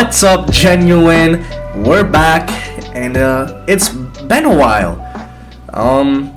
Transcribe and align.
What's 0.00 0.22
up, 0.22 0.50
genuine? 0.50 1.44
We're 1.84 2.08
back, 2.10 2.48
and 2.96 3.18
uh, 3.18 3.62
it's 3.68 3.90
been 3.90 4.46
a 4.46 4.56
while. 4.56 4.96
Um, 5.74 6.34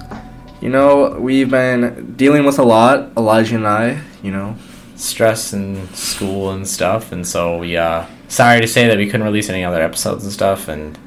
you 0.59 0.67
know, 0.67 1.17
we've 1.17 1.49
been 1.49 2.13
dealing 2.17 2.43
with 2.43 2.59
a 2.59 2.63
lot, 2.63 3.13
Elijah 3.15 3.55
and 3.55 3.65
I. 3.65 4.01
You 4.21 4.31
know, 4.31 4.57
stress 4.97 5.53
and 5.53 5.89
school 5.95 6.51
and 6.51 6.67
stuff, 6.67 7.13
and 7.13 7.25
so 7.25 7.57
we 7.57 7.77
uh 7.77 8.05
sorry 8.27 8.59
to 8.59 8.67
say 8.67 8.89
that 8.89 8.97
we 8.97 9.05
couldn't 9.05 9.23
release 9.23 9.47
any 9.47 9.63
other 9.63 9.81
episodes 9.81 10.25
and 10.25 10.33
stuff, 10.33 10.67
and 10.67 10.99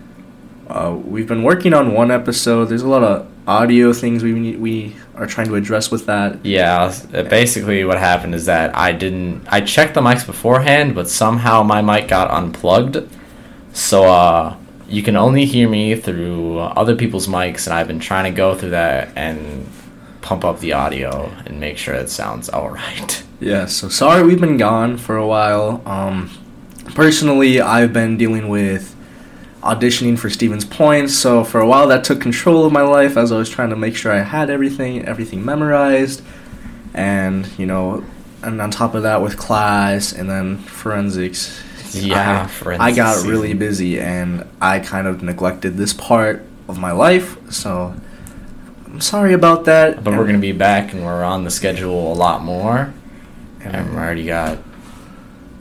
uh, 0.68 0.96
we've 1.04 1.29
been 1.29 1.43
working 1.43 1.75
on 1.75 1.93
one 1.93 2.11
episode. 2.11 2.70
There's 2.70 2.80
a 2.80 2.88
lot 2.88 3.04
of 3.04 3.29
audio 3.46 3.93
things 3.93 4.23
we 4.23 4.32
need, 4.32 4.59
we 4.59 4.96
are 5.17 5.27
trying 5.27 5.48
to 5.48 5.55
address 5.55 5.91
with 5.91 6.07
that. 6.07 6.45
Yeah, 6.45 6.93
uh, 7.14 7.23
basically 7.25 7.85
what 7.85 7.99
happened 7.99 8.35
is 8.35 8.46
that 8.46 8.77
I 8.77 8.93
didn't 8.93 9.46
I 9.49 9.61
checked 9.61 9.95
the 9.95 10.00
mics 10.00 10.27
beforehand, 10.27 10.95
but 10.95 11.09
somehow 11.09 11.62
my 11.62 11.82
mic 11.82 12.09
got 12.09 12.31
unplugged. 12.31 13.09
So 13.73 14.04
uh 14.04 14.57
you 14.89 15.03
can 15.03 15.17
only 15.17 15.45
hear 15.45 15.68
me 15.68 15.96
through 15.96 16.59
other 16.59 16.95
people's 16.95 17.26
mics 17.26 17.67
and 17.67 17.75
I've 17.75 17.89
been 17.89 17.99
trying 18.00 18.32
to 18.32 18.37
go 18.37 18.54
through 18.54 18.71
that 18.71 19.09
and 19.17 19.67
pump 20.21 20.45
up 20.45 20.61
the 20.61 20.73
audio 20.73 21.26
and 21.46 21.59
make 21.61 21.76
sure 21.79 21.95
it 21.95 22.09
sounds 22.11 22.48
all 22.48 22.71
right. 22.85 23.23
Yeah, 23.40 23.67
so 23.67 23.89
sorry 23.89 24.23
we've 24.25 24.40
been 24.40 24.57
gone 24.59 24.96
for 24.96 25.17
a 25.17 25.26
while. 25.26 25.82
Um 25.87 26.31
personally, 26.95 27.61
I've 27.61 27.93
been 27.93 28.17
dealing 28.17 28.48
with 28.48 28.96
auditioning 29.63 30.19
for 30.19 30.31
Stevens 30.31 30.65
Point. 30.65 31.11
So 31.11 31.45
for 31.45 31.61
a 31.61 31.67
while, 31.67 31.89
that 31.89 32.05
took 32.05 32.20
control 32.20 32.65
of 32.65 32.73
my 32.73 32.83
life 32.83 33.17
as 33.17 33.33
I 33.33 33.39
was 33.39 33.48
trying 33.48 33.70
to 33.70 33.77
make 33.77 33.97
sure 33.97 34.12
I 34.12 34.20
had 34.20 34.51
everything, 34.51 35.05
everything 35.05 35.45
memorized, 35.45 36.23
and 36.95 37.47
you 37.59 37.67
know, 37.67 38.05
and 38.42 38.61
on 38.61 38.70
top 38.70 38.95
of 38.95 39.03
that, 39.03 39.20
with 39.23 39.37
class 39.37 40.12
and 40.12 40.31
then 40.31 40.59
forensics. 40.59 41.62
Yeah, 41.92 42.45
I, 42.45 42.47
forensics 42.47 42.84
I 42.84 42.92
got 42.92 43.27
really 43.27 43.55
busy 43.55 43.98
and 44.01 44.47
I 44.61 44.81
kind 44.81 45.07
of 45.07 45.23
neglected 45.23 45.77
this 45.77 45.93
part 45.93 46.45
of 46.69 46.79
my 46.79 46.93
life. 46.93 47.37
So 47.51 47.95
I'm 48.87 49.01
sorry 49.01 49.33
about 49.33 49.65
that. 49.65 50.03
But 50.05 50.11
and 50.11 50.19
we're 50.19 50.27
gonna 50.27 50.39
be 50.39 50.53
back 50.53 50.93
and 50.93 51.05
we're 51.05 51.25
on 51.25 51.45
the 51.45 51.51
schedule 51.51 52.13
a 52.13 52.15
lot 52.15 52.43
more. 52.43 52.93
And 53.61 53.91
we 53.91 53.97
already 53.97 54.25
got 54.25 54.59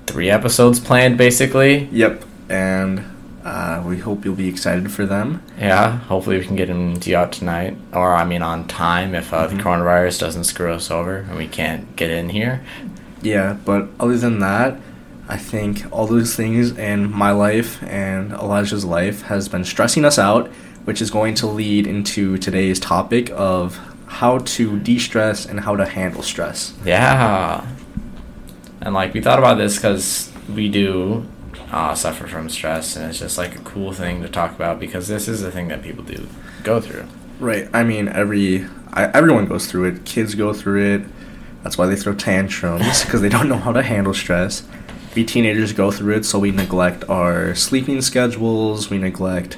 three 0.06 0.30
episodes 0.30 0.80
planned, 0.80 1.18
basically. 1.18 1.86
Yep, 1.92 2.24
and 2.50 3.04
uh, 3.46 3.84
we 3.86 4.00
hope 4.00 4.26
you'll 4.26 4.36
be 4.36 4.50
excited 4.50 4.92
for 4.92 5.06
them. 5.06 5.44
Yeah, 5.60 6.00
hopefully 6.00 6.40
we 6.40 6.46
can 6.46 6.56
get 6.56 6.68
them 6.68 7.00
to 7.00 7.10
you 7.12 7.16
out 7.16 7.32
tonight, 7.32 7.78
or 7.94 8.16
I 8.16 8.26
mean 8.26 8.42
on 8.42 8.68
time 8.68 9.14
if 9.14 9.32
uh, 9.32 9.48
mm-hmm. 9.48 9.58
the 9.58 9.64
coronavirus 9.64 10.20
doesn't 10.20 10.46
screw 10.46 10.74
us 10.74 10.90
over 10.90 11.18
and 11.18 11.38
we 11.38 11.48
can't 11.48 11.96
get 11.96 12.10
in 12.10 12.30
here. 12.30 12.66
Yeah, 13.22 13.54
but 13.64 13.90
other 14.00 14.18
than 14.18 14.40
that, 14.40 14.80
I 15.30 15.38
think 15.38 15.86
all 15.92 16.08
those 16.08 16.36
things 16.36 16.72
in 16.72 17.12
my 17.12 17.32
life 17.32 17.82
and 17.84 18.32
Elijah's 18.32 18.84
life 18.84 19.22
has 19.24 19.48
been 19.48 19.64
stressing 19.64 20.06
us 20.06 20.18
out, 20.18 20.48
which 20.86 21.00
is 21.00 21.12
going 21.12 21.36
to 21.36 21.48
lead 21.48 21.86
into 21.86 22.38
today's 22.40 22.80
topic 22.80 23.30
of 23.32 23.80
how 24.08 24.40
to 24.40 24.80
de-stress 24.80 25.46
and 25.46 25.60
how 25.60 25.76
to 25.76 25.86
handle 25.86 26.24
stress. 26.24 26.74
Yeah. 26.84 27.68
And 28.82 28.94
like 28.94 29.14
we 29.14 29.22
thought 29.22 29.40
about 29.40 29.58
this 29.58 29.76
because 29.76 30.32
we 30.54 30.70
do 30.70 31.28
uh, 31.72 31.96
suffer 31.96 32.28
from 32.28 32.50
stress, 32.50 32.96
and 32.96 33.10
it's 33.10 33.20
just 33.20 33.38
like 33.38 33.56
a 33.56 33.60
cool 33.60 33.94
thing 33.94 34.22
to 34.22 34.30
talk 34.30 34.56
about 34.56 34.80
because 34.80 35.08
this 35.08 35.28
is 35.28 35.42
the 35.42 35.52
thing 35.52 35.68
that 35.70 35.82
people 35.82 36.04
do 36.04 36.28
go 36.64 36.80
through. 36.80 37.06
Right. 37.40 37.68
I 37.74 37.84
mean, 37.84 38.08
every 38.08 38.66
I, 38.94 39.06
everyone 39.14 39.46
goes 39.46 39.68
through 39.68 39.86
it. 39.86 40.06
Kids 40.06 40.36
go 40.36 40.54
through 40.54 40.96
it. 40.96 41.02
That's 41.64 41.78
why 41.78 41.88
they 41.88 41.96
throw 41.96 42.14
tantrums 42.14 43.04
because 43.06 43.22
they 43.22 43.30
don't 43.30 43.50
know 43.50 43.58
how 43.58 43.72
to 43.74 43.84
handle 43.84 44.14
stress. 44.14 44.64
We 45.16 45.24
teenagers 45.24 45.74
go 45.74 45.92
through 45.92 46.16
it, 46.16 46.26
so 46.26 46.40
we 46.40 46.52
neglect 46.52 47.10
our 47.10 47.56
sleeping 47.56 48.02
schedules. 48.02 48.90
We 48.90 48.98
neglect 48.98 49.58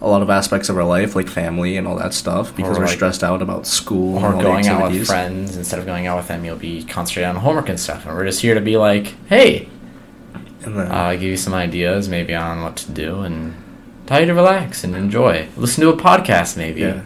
a 0.00 0.08
lot 0.08 0.22
of 0.22 0.28
aspects 0.28 0.68
of 0.68 0.76
our 0.76 0.84
life, 0.84 1.14
like 1.14 1.28
family 1.28 1.76
and 1.76 1.86
all 1.86 1.96
that 1.96 2.12
stuff, 2.12 2.54
because 2.54 2.78
we're 2.78 2.86
stressed 2.86 3.24
out 3.24 3.40
about 3.40 3.66
school 3.66 4.18
or 4.18 4.32
going 4.32 4.66
out 4.66 4.90
with 4.90 5.06
friends. 5.06 5.56
Instead 5.56 5.78
of 5.78 5.86
going 5.86 6.06
out 6.06 6.16
with 6.16 6.28
them, 6.28 6.44
you'll 6.44 6.56
be 6.56 6.84
concentrated 6.84 7.28
on 7.28 7.36
homework 7.36 7.68
and 7.68 7.80
stuff. 7.80 8.06
And 8.06 8.14
we're 8.14 8.26
just 8.26 8.40
here 8.40 8.54
to 8.54 8.60
be 8.60 8.76
like, 8.76 9.14
hey, 9.28 9.68
and 10.64 10.78
then 10.78 10.90
uh, 10.90 11.12
give 11.12 11.22
you 11.22 11.36
some 11.36 11.54
ideas 11.54 12.08
maybe 12.08 12.34
on 12.34 12.62
what 12.62 12.76
to 12.78 12.90
do 12.90 13.20
and 13.20 13.54
tell 14.06 14.20
you 14.20 14.26
to 14.26 14.34
relax 14.34 14.84
and 14.84 14.94
enjoy. 14.94 15.48
Listen 15.56 15.82
to 15.82 15.90
a 15.90 15.96
podcast 15.96 16.56
maybe. 16.56 16.80
Yeah. 16.80 17.02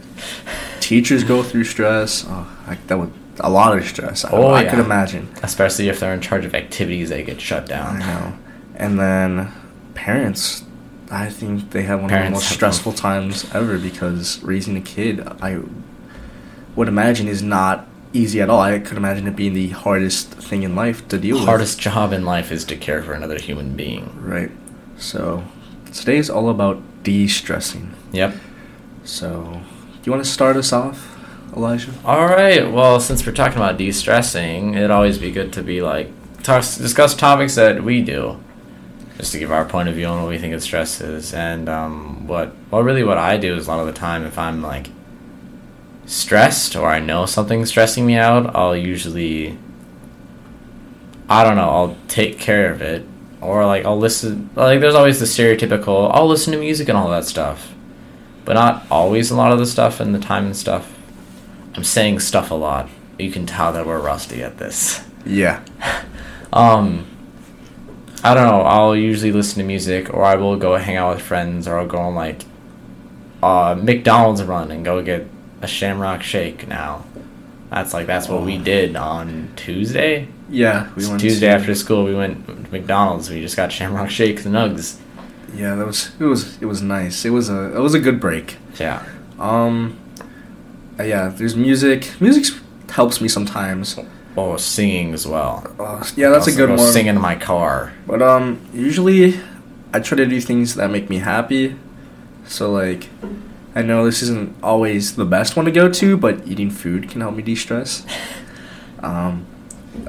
Teachers 0.81 1.25
go 1.25 1.43
through 1.43 1.65
stress. 1.65 2.25
Oh, 2.27 2.47
like 2.67 2.87
that 2.87 2.99
would 2.99 3.13
a 3.41 3.51
lot 3.51 3.77
of 3.77 3.87
stress. 3.87 4.25
I, 4.25 4.31
oh, 4.33 4.49
I 4.49 4.63
yeah. 4.63 4.71
could 4.71 4.79
imagine. 4.81 5.29
Especially 5.43 5.89
if 5.89 6.01
they're 6.01 6.15
in 6.15 6.21
charge 6.21 6.45
of 6.45 6.55
activities 6.55 7.09
they 7.09 7.23
get 7.23 7.41
shut 7.41 7.67
down. 7.67 8.03
I 8.03 8.07
know. 8.07 8.39
And 8.75 8.99
then 8.99 9.53
parents, 9.95 10.65
I 11.11 11.29
think 11.29 11.71
they 11.71 11.83
have 11.83 12.01
one 12.01 12.09
parents 12.09 12.29
of 12.29 12.33
the 12.33 12.47
most 12.47 12.55
stressful 12.55 12.93
times 12.93 13.53
ever 13.55 13.79
because 13.79 14.43
raising 14.43 14.77
a 14.77 14.81
kid, 14.81 15.21
I 15.41 15.61
would 16.77 16.89
imagine, 16.89 17.29
is 17.29 17.43
not 17.43 17.88
easy 18.13 18.41
at 18.41 18.51
all. 18.51 18.61
I 18.61 18.79
could 18.79 18.97
imagine 18.97 19.27
it 19.27 19.37
being 19.37 19.55
the 19.55 19.71
hardest 19.71 20.31
thing 20.31 20.63
in 20.63 20.75
life 20.75 21.07
to 21.09 21.19
deal 21.19 21.37
the 21.37 21.41
with. 21.41 21.49
Hardest 21.49 21.81
job 21.81 22.13
in 22.13 22.25
life 22.25 22.51
is 22.51 22.65
to 22.67 22.77
care 22.77 23.03
for 23.03 23.13
another 23.13 23.39
human 23.39 23.77
being. 23.77 24.13
Right. 24.21 24.51
So 24.97 25.45
today 25.93 26.19
is 26.19 26.31
all 26.31 26.49
about 26.49 26.83
de-stressing. 27.03 27.95
Yep. 28.13 28.35
So, 29.05 29.61
do 29.93 30.01
you 30.05 30.13
want 30.13 30.25
to 30.25 30.31
start 30.31 30.57
us 30.57 30.73
off, 30.73 31.17
Elijah? 31.57 31.93
All 32.05 32.27
right. 32.27 32.71
Well, 32.71 33.01
since 33.01 33.25
we're 33.25 33.33
talking 33.33 33.57
about 33.57 33.79
de-stressing, 33.79 34.75
it'd 34.75 34.91
always 34.91 35.19
be 35.19 35.31
good 35.31 35.53
to 35.55 35.63
be 35.63 35.81
like 35.81 36.11
talk, 36.43 36.63
discuss 36.63 37.15
topics 37.15 37.55
that 37.55 37.83
we 37.83 38.03
do, 38.03 38.39
just 39.17 39.33
to 39.33 39.39
give 39.39 39.51
our 39.51 39.65
point 39.65 39.89
of 39.89 39.95
view 39.95 40.07
on 40.07 40.23
what 40.23 40.29
we 40.29 40.39
think 40.39 40.55
of 40.55 40.63
stress 40.63 41.01
is, 41.01 41.33
and 41.33 41.69
um, 41.69 42.27
what 42.27 42.53
well, 42.71 42.83
really 42.83 43.05
what 43.05 43.19
I 43.19 43.37
do 43.37 43.55
is 43.57 43.67
a 43.67 43.71
lot 43.71 43.81
of 43.81 43.87
the 43.87 43.93
time 43.93 44.25
if 44.25 44.39
I'm 44.39 44.63
like 44.63 44.89
stressed 46.09 46.75
or 46.75 46.89
I 46.89 46.99
know 46.99 47.27
something's 47.27 47.69
stressing 47.69 48.07
me 48.07 48.17
out, 48.17 48.55
I'll 48.57 48.75
usually 48.77 49.59
I 51.29 51.45
don't 51.45 51.57
know, 51.57 51.69
I'll 51.69 51.97
take 52.09 52.39
care 52.39 52.73
of 52.73 52.81
it. 52.81 53.07
Or 53.41 53.65
like 53.67 53.85
I'll 53.85 53.99
listen 53.99 54.51
like 54.57 54.81
there's 54.81 54.95
always 54.95 55.21
the 55.21 55.27
stereotypical 55.27 56.11
I'll 56.13 56.27
listen 56.27 56.53
to 56.55 56.59
music 56.59 56.89
and 56.89 56.99
all 56.99 57.11
that 57.11 57.25
stuff. 57.25 57.73
But 58.45 58.55
not 58.55 58.87
always 58.91 59.31
a 59.31 59.37
lot 59.37 59.53
of 59.53 59.59
the 59.59 59.67
stuff 59.67 60.01
and 60.01 60.15
the 60.15 60.19
time 60.19 60.47
and 60.47 60.57
stuff. 60.57 60.97
I'm 61.75 61.85
saying 61.85 62.21
stuff 62.21 62.51
a 62.51 62.55
lot. 62.55 62.89
You 63.19 63.31
can 63.31 63.47
tell 63.47 63.73
that 63.75 63.87
we're 63.87 64.01
rusty 64.01 64.43
at 64.43 64.59
this. 64.59 65.05
Yeah. 65.25 65.63
um 66.53 67.07
I 68.25 68.35
don't 68.35 68.49
know, 68.49 68.63
I'll 68.63 68.97
usually 68.97 69.31
listen 69.31 69.59
to 69.59 69.65
music 69.65 70.13
or 70.13 70.25
I 70.25 70.35
will 70.35 70.57
go 70.57 70.77
hang 70.77 70.97
out 70.97 71.15
with 71.15 71.25
friends 71.25 71.69
or 71.69 71.79
I'll 71.79 71.87
go 71.87 71.99
on 71.99 72.15
like 72.15 72.41
uh 73.43 73.77
McDonald's 73.81 74.43
run 74.43 74.73
and 74.73 74.85
go 74.85 75.01
get 75.03 75.29
a 75.63 75.67
Shamrock 75.67 76.23
Shake 76.23 76.69
now. 76.69 77.05
That's 77.71 77.93
like 77.93 78.07
that's 78.07 78.29
what 78.29 78.43
we 78.43 78.59
did 78.59 78.97
on 78.97 79.53
Tuesday. 79.57 80.29
Yeah, 80.49 80.91
we 80.97 81.07
went 81.07 81.21
Tuesday 81.21 81.49
to, 81.49 81.53
after 81.53 81.75
school. 81.75 82.05
We 82.05 82.15
went 82.15 82.47
to 82.47 82.55
McDonald's. 82.73 83.29
We 83.29 83.41
just 83.41 83.57
got 83.57 83.71
Shamrock 83.71 84.11
Shakes 84.11 84.47
and 84.47 84.55
Nugs. 84.55 84.99
Yeah, 85.55 85.75
that 85.75 85.87
was 85.87 86.13
it 86.19 86.25
was 86.25 86.63
it 86.63 86.67
was 86.67 86.81
nice. 86.81 87.25
It 87.25 87.31
was 87.31 87.51
a 87.51 87.77
it 87.77 87.81
was 87.81 87.95
a 87.95 88.01
good 88.01 88.21
break. 88.21 88.57
Yeah. 88.79 89.05
Um. 89.39 89.99
Uh, 90.99 91.05
yeah, 91.05 91.29
there's 91.29 91.55
music. 91.55 92.21
Music 92.21 92.59
helps 92.91 93.21
me 93.21 93.29
sometimes. 93.29 93.99
Oh, 94.37 94.57
singing 94.57 95.15
as 95.15 95.27
well. 95.27 95.67
Uh, 95.79 96.05
yeah, 96.17 96.31
that's 96.31 96.47
a 96.47 96.53
good 96.53 96.71
one. 96.71 96.79
Singing 96.79 97.17
in 97.17 97.21
my 97.21 97.35
car. 97.35 97.93
But 98.07 98.23
um, 98.23 98.61
usually, 98.73 99.41
I 99.93 100.01
try 100.01 100.17
to 100.17 100.27
do 100.27 100.41
things 100.41 100.75
that 100.77 100.91
make 100.91 101.11
me 101.11 101.19
happy. 101.19 101.77
So 102.47 102.71
like, 102.71 103.09
I 103.79 103.83
know 103.83 104.05
this 104.05 104.23
isn't 104.23 104.57
always 104.61 105.15
the 105.15 105.25
best 105.25 105.55
one 105.55 105.65
to 105.67 105.71
go 105.71 105.89
to, 105.89 106.17
but 106.17 106.45
eating 106.49 106.69
food 106.69 107.09
can 107.09 107.21
help 107.21 107.37
me 107.37 107.45
de 107.45 107.55
stress. 107.55 108.05
um, 109.05 109.47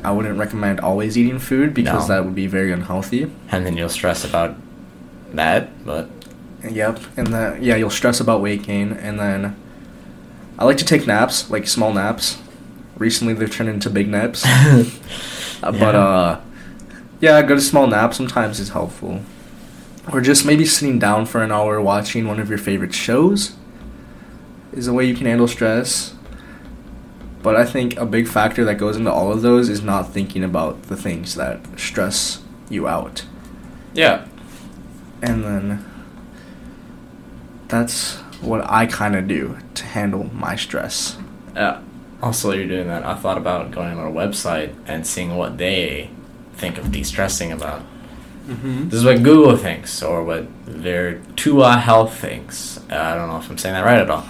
I 0.04 0.12
wouldn't 0.12 0.40
recommend 0.40 0.80
always 0.80 1.16
eating 1.16 1.38
food 1.38 1.76
because 1.76 2.10
no. 2.10 2.16
that 2.16 2.26
would 2.26 2.34
be 2.34 2.48
very 2.48 2.72
unhealthy. 2.72 3.32
And 3.52 3.68
then 3.68 3.78
you'll 3.78 3.90
stress 3.90 4.26
about 4.26 4.56
that, 5.34 5.86
but. 5.86 6.10
Yep, 6.68 7.00
and 7.16 7.28
then, 7.28 7.62
yeah, 7.62 7.76
you'll 7.76 7.92
stress 7.92 8.20
about 8.20 8.42
weight 8.42 8.64
gain, 8.64 8.92
and 8.92 9.20
then 9.20 9.56
I 10.58 10.66
like 10.66 10.78
to 10.78 10.86
take 10.86 11.06
naps, 11.06 11.52
like 11.52 11.68
small 11.68 11.94
naps. 11.94 12.42
Recently, 12.98 13.36
they've 13.36 13.54
turned 13.54 13.70
into 13.70 13.92
big 13.92 14.08
naps. 14.08 14.46
yeah. 14.48 14.84
But, 15.62 15.94
uh, 15.94 16.42
yeah, 17.22 17.40
good 17.44 17.62
small 17.62 17.86
nap 17.86 18.16
sometimes 18.16 18.60
is 18.60 18.70
helpful. 18.70 19.22
Or 20.12 20.22
just 20.22 20.44
maybe 20.44 20.66
sitting 20.66 20.98
down 20.98 21.28
for 21.28 21.44
an 21.44 21.52
hour 21.52 21.80
watching 21.80 22.28
one 22.28 22.40
of 22.40 22.50
your 22.50 22.58
favorite 22.58 22.96
shows 22.96 23.56
is 24.74 24.88
a 24.88 24.94
way 24.94 25.06
you 25.06 25.16
can 25.16 25.26
handle 25.26 25.48
stress. 25.48 26.14
But 27.42 27.56
I 27.56 27.66
think 27.66 27.98
a 27.98 28.06
big 28.06 28.28
factor 28.28 28.66
that 28.66 28.76
goes 28.76 28.98
into 28.98 29.12
all 29.12 29.32
of 29.32 29.42
those 29.42 29.70
is 29.70 29.82
not 29.82 30.12
thinking 30.12 30.44
about 30.44 30.84
the 30.84 30.98
things 30.98 31.36
that 31.36 31.62
stress 31.80 32.44
you 32.70 32.88
out. 32.88 33.26
Yeah. 33.94 34.28
And 35.22 35.44
then 35.44 35.86
that's 37.68 38.18
what 38.42 38.70
I 38.70 38.86
kind 38.86 39.16
of 39.16 39.28
do 39.28 39.58
to 39.76 39.86
handle 39.86 40.30
my 40.34 40.56
stress. 40.56 41.18
Yeah. 41.56 41.82
Also, 42.22 42.52
you're 42.52 42.68
doing 42.68 42.88
that. 42.88 43.06
I 43.06 43.16
thought 43.16 43.38
about 43.38 43.72
going 43.72 43.98
on 43.98 44.06
a 44.06 44.12
website 44.12 44.76
and 44.86 45.08
seeing 45.08 45.38
what 45.38 45.58
they 45.58 46.10
think 46.54 46.78
of 46.78 46.92
de 46.92 47.04
stressing 47.04 47.52
about. 47.52 47.82
Mm-hmm. 48.48 48.90
This 48.90 49.00
is 49.00 49.06
what 49.06 49.24
Google 49.24 49.56
thinks, 49.56 50.02
or 50.02 50.24
what 50.24 50.48
their 50.66 51.20
Virtua 51.20 51.80
Health 51.80 52.18
thinks. 52.18 52.80
Uh, 52.90 52.96
I 52.96 53.16
don't 53.16 53.30
know 53.30 53.38
if 53.38 53.50
I'm 53.50 53.58
saying 53.58 53.74
that 53.74 53.86
right 53.86 54.00
at 54.00 54.10
all. 54.10 54.26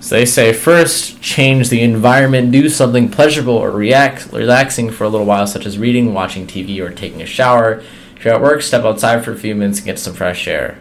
So 0.00 0.14
they 0.14 0.24
say 0.24 0.52
first, 0.54 1.20
change 1.20 1.68
the 1.68 1.82
environment, 1.82 2.52
do 2.52 2.68
something 2.70 3.10
pleasurable 3.10 3.54
or 3.54 3.70
react, 3.70 4.32
relaxing 4.32 4.90
for 4.90 5.04
a 5.04 5.08
little 5.10 5.26
while, 5.26 5.46
such 5.46 5.66
as 5.66 5.78
reading, 5.78 6.14
watching 6.14 6.46
TV, 6.46 6.80
or 6.80 6.90
taking 6.90 7.20
a 7.20 7.26
shower. 7.26 7.82
If 8.16 8.24
you're 8.24 8.34
at 8.34 8.40
work, 8.40 8.62
step 8.62 8.84
outside 8.84 9.24
for 9.24 9.32
a 9.32 9.36
few 9.36 9.54
minutes 9.54 9.78
and 9.80 9.86
get 9.86 9.98
some 9.98 10.14
fresh 10.14 10.48
air. 10.48 10.78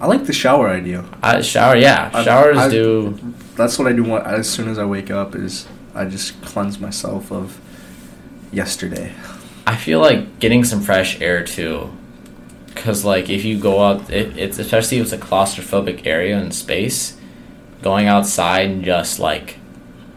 I 0.00 0.06
like 0.06 0.24
the 0.26 0.32
shower 0.32 0.68
idea. 0.68 1.04
Uh, 1.22 1.42
shower, 1.42 1.76
yeah. 1.76 2.10
I- 2.12 2.24
Showers 2.24 2.58
I- 2.58 2.68
do. 2.70 3.18
That's 3.56 3.78
what 3.78 3.86
I 3.86 3.92
do 3.92 4.16
as 4.16 4.48
soon 4.48 4.68
as 4.68 4.78
I 4.78 4.84
wake 4.84 5.10
up. 5.10 5.34
Is 5.34 5.68
I 5.94 6.06
just 6.06 6.40
cleanse 6.42 6.80
myself 6.80 7.30
of 7.30 7.60
yesterday. 8.52 9.12
I 9.66 9.76
feel 9.76 10.00
like 10.00 10.38
getting 10.40 10.64
some 10.64 10.80
fresh 10.80 11.20
air 11.20 11.44
too, 11.44 11.90
because 12.66 13.04
like 13.04 13.28
if 13.28 13.44
you 13.44 13.58
go 13.60 13.82
out, 13.82 14.10
it, 14.10 14.36
it's 14.36 14.58
especially 14.58 14.98
if 14.98 15.04
it's 15.04 15.12
a 15.12 15.18
claustrophobic 15.18 16.06
area 16.06 16.38
in 16.40 16.50
space, 16.50 17.16
going 17.82 18.06
outside 18.06 18.70
and 18.70 18.84
just 18.84 19.18
like 19.18 19.58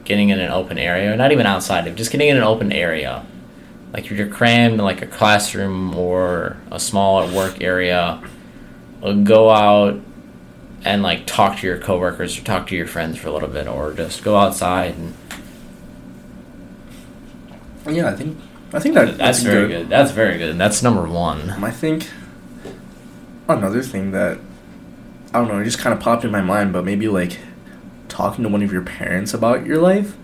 getting 0.06 0.30
in 0.30 0.40
an 0.40 0.52
open 0.52 0.78
area, 0.78 1.16
not 1.16 1.32
even 1.32 1.46
outside, 1.46 1.96
just 1.96 2.12
getting 2.12 2.30
in 2.30 2.38
an 2.38 2.44
open 2.44 2.72
area, 2.72 3.26
like 3.94 4.06
if 4.06 4.12
you're 4.12 4.28
crammed 4.28 4.76
in 4.76 4.82
like 4.82 5.02
a 5.02 5.08
classroom 5.08 5.96
or 5.96 6.58
a 6.72 6.80
small 6.80 7.28
work 7.34 7.62
area, 7.62 8.22
go 9.24 9.50
out 9.50 10.00
and 10.84 11.04
like 11.04 11.26
talk 11.26 11.60
to 11.60 11.68
your 11.68 11.78
coworkers 11.78 12.38
or 12.38 12.42
talk 12.42 12.68
to 12.68 12.76
your 12.76 12.88
friends 12.88 13.18
for 13.18 13.28
a 13.28 13.32
little 13.32 13.50
bit, 13.50 13.68
or 13.68 13.94
just 13.94 14.24
go 14.24 14.36
outside 14.36 14.96
and 14.96 15.14
Yeah, 17.88 18.10
I 18.10 18.16
think 18.16 18.38
I 18.74 18.80
think 18.80 18.96
that 18.96 19.18
that's 19.18 19.42
very 19.42 19.68
good. 19.68 19.90
That's 19.90 20.12
very 20.12 20.38
good. 20.38 20.50
And 20.50 20.60
that's 20.60 20.82
number 20.82 21.08
one. 21.08 21.52
I 21.52 21.72
think 21.72 22.10
another 23.48 23.84
thing 23.84 24.12
that 24.12 24.40
I 25.34 25.40
don't 25.40 25.48
know, 25.48 25.60
it 25.60 25.66
just 25.66 25.80
kind 25.80 25.94
of 25.94 26.00
popped 26.00 26.24
in 26.24 26.32
my 26.32 26.42
mind, 26.42 26.74
but 26.74 26.86
maybe 26.86 27.08
like 27.08 27.38
talking 28.14 28.44
to 28.44 28.50
one 28.50 28.62
of 28.62 28.72
your 28.72 28.84
parents 28.84 29.34
about 29.34 29.66
your 29.66 29.78
life. 29.82 30.16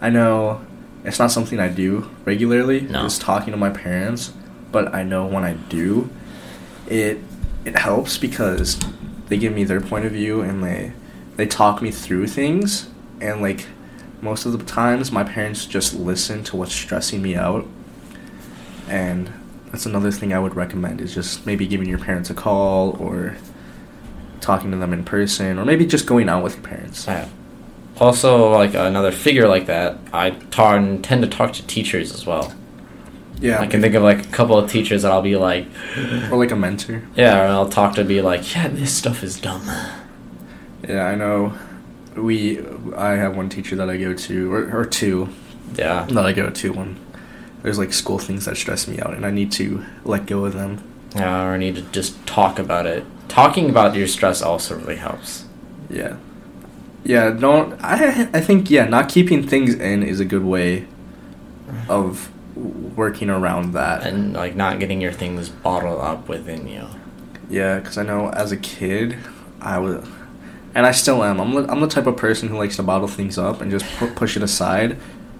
I 0.00 0.10
know 0.10 0.64
it's 1.04 1.18
not 1.18 1.32
something 1.32 1.58
I 1.58 1.68
do 1.68 2.08
regularly, 2.24 2.82
No. 2.82 3.02
just 3.02 3.20
talking 3.20 3.52
to 3.52 3.56
my 3.58 3.70
parents, 3.70 4.32
but 4.70 4.94
I 4.94 5.02
know 5.02 5.26
when 5.26 5.44
I 5.44 5.54
do, 5.54 6.08
it 6.88 7.18
it 7.64 7.76
helps 7.78 8.18
because 8.18 8.78
they 9.28 9.36
give 9.36 9.52
me 9.52 9.64
their 9.64 9.80
point 9.80 10.04
of 10.04 10.12
view 10.12 10.40
and 10.40 10.62
they 10.62 10.92
they 11.36 11.46
talk 11.46 11.80
me 11.82 11.90
through 11.90 12.26
things 12.28 12.88
and 13.20 13.40
like 13.40 13.66
most 14.20 14.44
of 14.46 14.52
the 14.56 14.64
times 14.64 15.10
my 15.12 15.24
parents 15.24 15.66
just 15.66 15.94
listen 15.94 16.42
to 16.44 16.56
what's 16.56 16.72
stressing 16.72 17.22
me 17.22 17.34
out 17.36 17.66
and 18.88 19.32
that's 19.70 19.86
another 19.86 20.10
thing 20.10 20.32
I 20.32 20.38
would 20.38 20.54
recommend 20.54 21.00
is 21.00 21.14
just 21.14 21.46
maybe 21.46 21.66
giving 21.66 21.88
your 21.88 21.98
parents 21.98 22.30
a 22.30 22.34
call 22.34 22.96
or 23.00 23.36
talking 24.42 24.70
to 24.72 24.76
them 24.76 24.92
in 24.92 25.04
person 25.04 25.58
or 25.58 25.64
maybe 25.64 25.86
just 25.86 26.06
going 26.06 26.28
out 26.28 26.42
with 26.44 26.56
your 26.56 26.64
parents. 26.64 27.06
Yeah. 27.06 27.28
Also, 27.98 28.50
like 28.52 28.74
another 28.74 29.12
figure 29.12 29.48
like 29.48 29.66
that, 29.66 29.98
I 30.12 30.30
talk, 30.30 30.80
tend 31.02 31.22
to 31.22 31.28
talk 31.28 31.52
to 31.54 31.66
teachers 31.66 32.12
as 32.12 32.26
well. 32.26 32.52
Yeah. 33.40 33.60
I 33.60 33.66
can 33.66 33.80
think 33.80 33.94
of 33.94 34.02
like 34.02 34.24
a 34.26 34.28
couple 34.28 34.56
of 34.58 34.70
teachers 34.70 35.02
that 35.02 35.10
I'll 35.12 35.22
be 35.22 35.36
like, 35.36 35.66
or 36.30 36.36
like 36.38 36.50
a 36.50 36.56
mentor. 36.56 37.02
yeah, 37.16 37.42
and 37.42 37.52
I'll 37.52 37.68
talk 37.68 37.94
to 37.96 38.04
be 38.04 38.20
like, 38.20 38.54
yeah, 38.54 38.68
this 38.68 38.94
stuff 38.94 39.22
is 39.22 39.40
dumb. 39.40 39.62
Yeah, 40.88 41.04
I 41.06 41.14
know. 41.14 41.54
We 42.16 42.60
I 42.96 43.12
have 43.12 43.36
one 43.36 43.48
teacher 43.48 43.74
that 43.76 43.88
I 43.88 43.96
go 43.96 44.12
to 44.14 44.52
or, 44.52 44.80
or 44.80 44.84
two 44.84 45.28
Yeah. 45.76 46.04
that 46.10 46.26
I 46.26 46.32
go 46.32 46.50
to 46.50 46.72
when 46.72 46.98
there's 47.62 47.78
like 47.78 47.92
school 47.92 48.18
things 48.18 48.44
that 48.44 48.56
stress 48.56 48.86
me 48.86 49.00
out 49.00 49.14
and 49.14 49.24
I 49.24 49.30
need 49.30 49.50
to 49.52 49.84
let 50.04 50.26
go 50.26 50.44
of 50.44 50.52
them. 50.52 50.82
Yeah, 51.14 51.44
or 51.44 51.58
need 51.58 51.76
to 51.76 51.82
just 51.82 52.24
talk 52.26 52.58
about 52.58 52.86
it. 52.86 53.04
Talking 53.28 53.70
about 53.70 53.94
your 53.94 54.06
stress 54.06 54.42
also 54.42 54.76
really 54.76 54.96
helps. 54.96 55.44
Yeah. 55.88 56.16
Yeah, 57.04 57.30
don't 57.30 57.74
I 57.82 58.28
I 58.32 58.40
think 58.40 58.70
yeah, 58.70 58.84
not 58.84 59.08
keeping 59.08 59.46
things 59.46 59.74
in 59.74 60.02
is 60.02 60.20
a 60.20 60.24
good 60.24 60.44
way 60.44 60.86
of 61.88 62.30
working 62.96 63.30
around 63.30 63.72
that. 63.72 64.04
And 64.04 64.34
like 64.34 64.54
not 64.54 64.78
getting 64.78 65.00
your 65.00 65.12
things 65.12 65.48
bottled 65.48 66.00
up 66.00 66.28
within 66.28 66.68
you. 66.68 66.86
Yeah, 67.48 67.78
because 67.78 67.98
I 67.98 68.02
know 68.02 68.30
as 68.30 68.52
a 68.52 68.56
kid, 68.56 69.18
I 69.60 69.78
was, 69.78 70.06
and 70.74 70.86
I 70.86 70.92
still 70.92 71.22
am. 71.22 71.40
I'm 71.40 71.54
the, 71.54 71.70
I'm 71.70 71.80
the 71.80 71.88
type 71.88 72.06
of 72.06 72.16
person 72.16 72.48
who 72.48 72.56
likes 72.56 72.76
to 72.76 72.82
bottle 72.82 73.08
things 73.08 73.36
up 73.36 73.60
and 73.60 73.70
just 73.70 73.84
pu- 73.96 74.12
push 74.12 74.36
it 74.36 74.42
aside, 74.42 74.96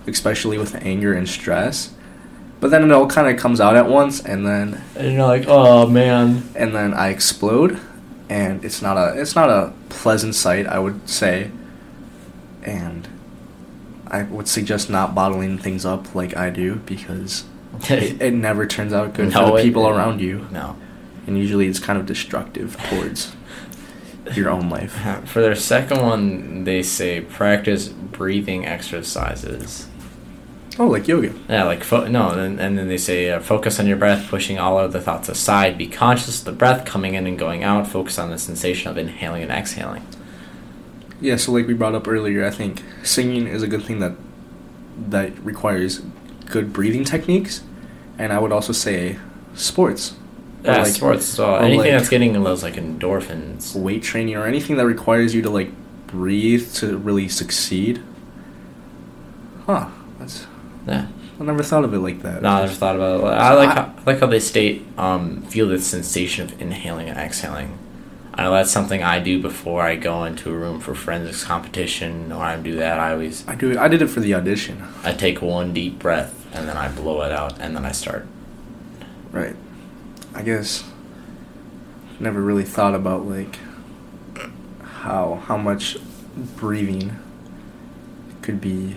especially 0.07 0.59
with 0.59 0.75
anger 0.85 1.15
and 1.15 1.29
stress. 1.29 1.95
But 2.63 2.71
then 2.71 2.85
it 2.85 2.93
all 2.93 3.09
kind 3.09 3.27
of 3.29 3.37
comes 3.43 3.61
out 3.61 3.77
at 3.77 3.89
once, 3.89 4.21
and 4.25 4.47
then 4.47 4.81
And 4.97 5.13
you're 5.13 5.27
like, 5.27 5.45
oh 5.49 5.87
man. 5.89 6.45
and 6.55 6.73
then 6.75 6.95
I 6.95 7.09
explode, 7.09 7.79
and 8.31 8.65
it's 8.65 8.81
not 8.81 8.97
a 8.97 9.21
it's 9.21 9.35
not 9.35 9.51
a 9.51 9.73
pleasant 9.91 10.35
sight, 10.37 10.67
I 10.67 10.79
would 10.79 11.09
say. 11.11 11.51
And 12.63 13.09
I 14.07 14.23
would 14.23 14.47
suggest 14.47 14.89
not 14.89 15.15
bottling 15.15 15.59
things 15.59 15.85
up 15.85 16.15
like 16.15 16.37
I 16.37 16.51
do 16.51 16.77
because 16.87 17.45
it, 17.91 18.23
it 18.23 18.33
never 18.33 18.67
turns 18.67 18.93
out 18.93 19.15
good 19.15 19.33
No, 19.33 19.47
for 19.49 19.53
the 19.53 19.57
it- 19.59 19.63
people 19.65 19.89
around 19.89 20.21
you 20.21 20.47
No. 20.53 20.77
and 21.27 21.37
usually 21.37 21.67
it's 21.67 21.81
kind 21.81 21.99
of 21.99 22.07
destructive 22.07 22.77
towards 22.91 23.35
your 24.35 24.49
own 24.51 24.71
life. 24.71 24.93
For 25.29 25.41
their 25.43 25.57
second 25.57 26.01
one, 26.01 26.63
they 26.63 26.83
say 26.85 27.21
practice 27.23 27.89
breathing 27.89 28.65
exercises. 28.67 29.89
Oh, 30.79 30.87
like 30.87 31.07
yoga. 31.07 31.35
Yeah, 31.49 31.65
like 31.65 31.85
fo- 31.85 32.07
no, 32.07 32.31
and, 32.31 32.59
and 32.59 32.79
then 32.79 32.89
they 32.89 32.97
say 32.97 33.31
uh, 33.31 33.41
focus 33.41 33.79
on 33.79 33.87
your 33.87 33.97
breath, 33.99 34.29
pushing 34.29 34.59
all 34.59 34.79
other 34.79 35.01
thoughts 35.01 35.29
aside. 35.29 35.77
Be 35.77 35.87
conscious 35.87 36.39
of 36.39 36.45
the 36.47 36.53
breath 36.53 36.87
coming 36.87 37.15
in 37.15 37.27
and 37.27 37.39
going 37.39 37.63
out. 37.63 37.87
Focus 37.87 38.19
on 38.19 38.31
the 38.31 38.39
sensation 38.39 38.91
of 38.91 38.97
inhaling 38.97 39.43
and 39.43 39.53
exhaling. 39.53 40.07
Yeah, 41.21 41.37
so 41.37 41.53
like 41.53 41.67
we 41.67 41.75
brought 41.75 41.95
up 41.95 42.09
earlier, 42.09 42.45
I 42.45 42.51
think 42.51 42.83
singing 43.03 43.47
is 43.47 43.63
a 43.63 43.69
good 43.69 43.83
thing 43.85 43.99
that 44.01 44.13
that 45.11 45.39
requires 45.45 46.01
good 46.47 46.73
breathing 46.73 47.05
techniques, 47.05 47.63
and 48.19 48.33
I 48.33 48.39
would 48.39 48.51
also 48.53 48.73
say 48.73 49.19
sports. 49.55 50.15
Yeah, 50.65 50.79
like 50.83 50.87
sports. 50.95 51.27
So 51.27 51.55
anything 51.57 51.79
like- 51.81 51.91
that's 51.91 52.09
getting 52.09 52.33
those 52.33 52.63
like 52.63 52.75
endorphins. 52.75 53.75
weight 53.75 54.03
training 54.03 54.37
or 54.37 54.47
anything 54.47 54.77
that 54.77 54.87
requires 54.87 55.35
you 55.35 55.43
to 55.43 55.51
like 55.51 55.71
breathe 56.07 56.73
to 56.77 56.97
really 56.97 57.29
succeed. 57.29 58.03
Huh. 59.67 59.89
That's 60.19 60.47
Yeah. 60.87 61.07
I 61.41 61.45
never 61.45 61.63
thought 61.63 61.85
of 61.85 61.93
it 61.95 61.99
like 61.99 62.23
that. 62.23 62.43
No, 62.43 62.51
I 62.51 62.61
never 62.63 62.73
thought 62.73 62.97
about 62.97 63.21
it. 63.21 63.25
I 63.25 63.55
like 63.55 63.71
how, 63.71 63.95
I 63.97 64.03
like 64.05 64.21
how 64.21 64.27
they 64.27 64.41
state 64.41 64.87
um, 64.99 65.43
feel 65.43 65.69
the 65.69 65.81
sensation 65.81 66.45
of 66.45 66.61
inhaling 66.61 67.09
and 67.09 67.19
exhaling. 67.19 67.79
I 68.35 68.45
know 68.45 68.53
that's 68.53 68.71
something 68.71 69.03
I 69.03 69.19
do 69.19 69.41
before 69.43 69.83
I 69.83 69.97
go 69.97 70.25
into 70.25 70.51
a 70.51 70.57
room 70.57 70.81
for 70.81 70.95
forensics 70.95 71.45
competition, 71.45 72.33
or 72.33 72.43
I 72.43 72.57
do 72.57 72.77
that. 72.77 72.99
I 72.99 73.13
always 73.13 73.47
I 73.49 73.55
do. 73.55 73.79
I 73.79 73.89
did 73.89 74.03
it 74.03 74.07
for 74.07 74.21
the 74.21 74.35
audition. 74.35 74.87
I 75.03 75.13
take 75.13 75.43
one 75.43 75.73
deep 75.73 75.99
breath 75.99 76.47
and 76.55 76.69
then 76.69 76.77
I 76.77 76.89
blow 76.89 77.23
it 77.23 77.33
out 77.33 77.59
and 77.61 77.77
then 77.77 77.85
I 77.85 77.93
start. 77.93 78.27
Right. 79.33 79.57
I 80.35 80.43
guess 80.43 80.85
never 82.21 82.41
really 82.41 82.65
thought 82.65 82.95
about 82.95 83.27
like 83.27 83.59
how 84.83 85.43
how 85.47 85.57
much 85.57 85.97
breathing 86.57 87.19
could 88.43 88.61
be 88.61 88.97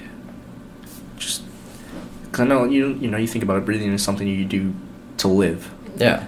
cuz 2.36 2.44
I 2.44 2.48
know 2.48 2.66
you 2.66 2.88
you 3.02 3.10
know 3.10 3.18
you 3.18 3.28
think 3.28 3.44
about 3.44 3.58
it 3.58 3.66
breathing 3.66 3.92
is 3.94 4.04
something 4.04 4.28
you 4.28 4.46
do 4.46 4.74
to 5.18 5.28
live. 5.28 5.72
Yeah. 5.98 6.26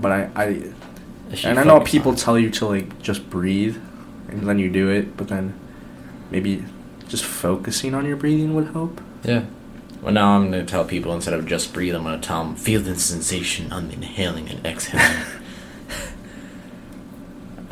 But 0.00 0.12
I 0.12 0.20
I 0.34 0.44
and 1.44 1.60
I 1.60 1.64
know 1.64 1.80
people 1.80 2.12
on 2.12 2.16
tell 2.16 2.38
you 2.38 2.50
to 2.58 2.66
like 2.66 3.00
just 3.02 3.28
breathe 3.30 3.76
and 4.28 4.46
then 4.48 4.58
you 4.58 4.70
do 4.70 4.88
it, 4.88 5.16
but 5.16 5.28
then 5.28 5.54
maybe 6.30 6.64
just 7.08 7.24
focusing 7.24 7.94
on 7.94 8.06
your 8.06 8.16
breathing 8.16 8.54
would 8.54 8.68
help. 8.68 9.00
Yeah. 9.24 9.44
Well, 10.00 10.14
now 10.14 10.36
I'm 10.36 10.50
going 10.50 10.64
to 10.64 10.70
tell 10.70 10.84
people 10.84 11.12
instead 11.14 11.34
of 11.34 11.46
just 11.46 11.74
breathe, 11.74 11.94
I'm 11.94 12.04
going 12.04 12.18
to 12.18 12.26
tell 12.26 12.44
them 12.44 12.56
feel 12.56 12.80
the 12.80 12.98
sensation 12.98 13.70
on 13.72 13.90
inhaling 13.90 14.48
and 14.48 14.64
exhaling. 14.64 15.04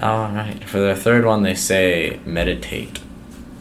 All 0.00 0.28
right. 0.30 0.62
For 0.64 0.78
their 0.78 0.94
third 0.94 1.24
one, 1.24 1.42
they 1.42 1.54
say 1.54 2.20
meditate. 2.26 3.00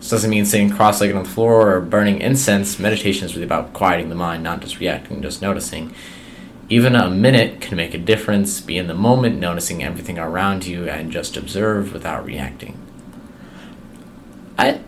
This 0.08 0.12
doesn't 0.22 0.30
mean 0.30 0.46
sitting 0.46 0.70
cross-legged 0.70 1.18
on 1.18 1.24
the 1.24 1.30
floor 1.30 1.76
or 1.76 1.82
burning 1.82 2.22
incense. 2.22 2.80
Meditation 2.80 3.26
is 3.26 3.36
really 3.36 3.44
about 3.46 3.74
quieting 3.74 4.08
the 4.08 4.16
mind, 4.16 4.42
not 4.42 4.62
just 4.62 4.80
reacting, 4.80 5.22
just 5.22 5.42
noticing. 5.42 5.94
Even 6.70 6.96
a 6.96 7.10
minute 7.10 7.60
can 7.60 7.76
make 7.76 7.94
a 7.94 7.98
difference. 7.98 8.62
Be 8.62 8.78
in 8.78 8.88
the 8.88 8.94
moment, 8.94 9.38
noticing 9.38 9.84
everything 9.84 10.18
around 10.18 10.66
you, 10.66 10.88
and 10.88 11.12
just 11.12 11.36
observe 11.36 11.92
without 11.92 12.24
reacting. 12.24 12.80
I, 14.58 14.80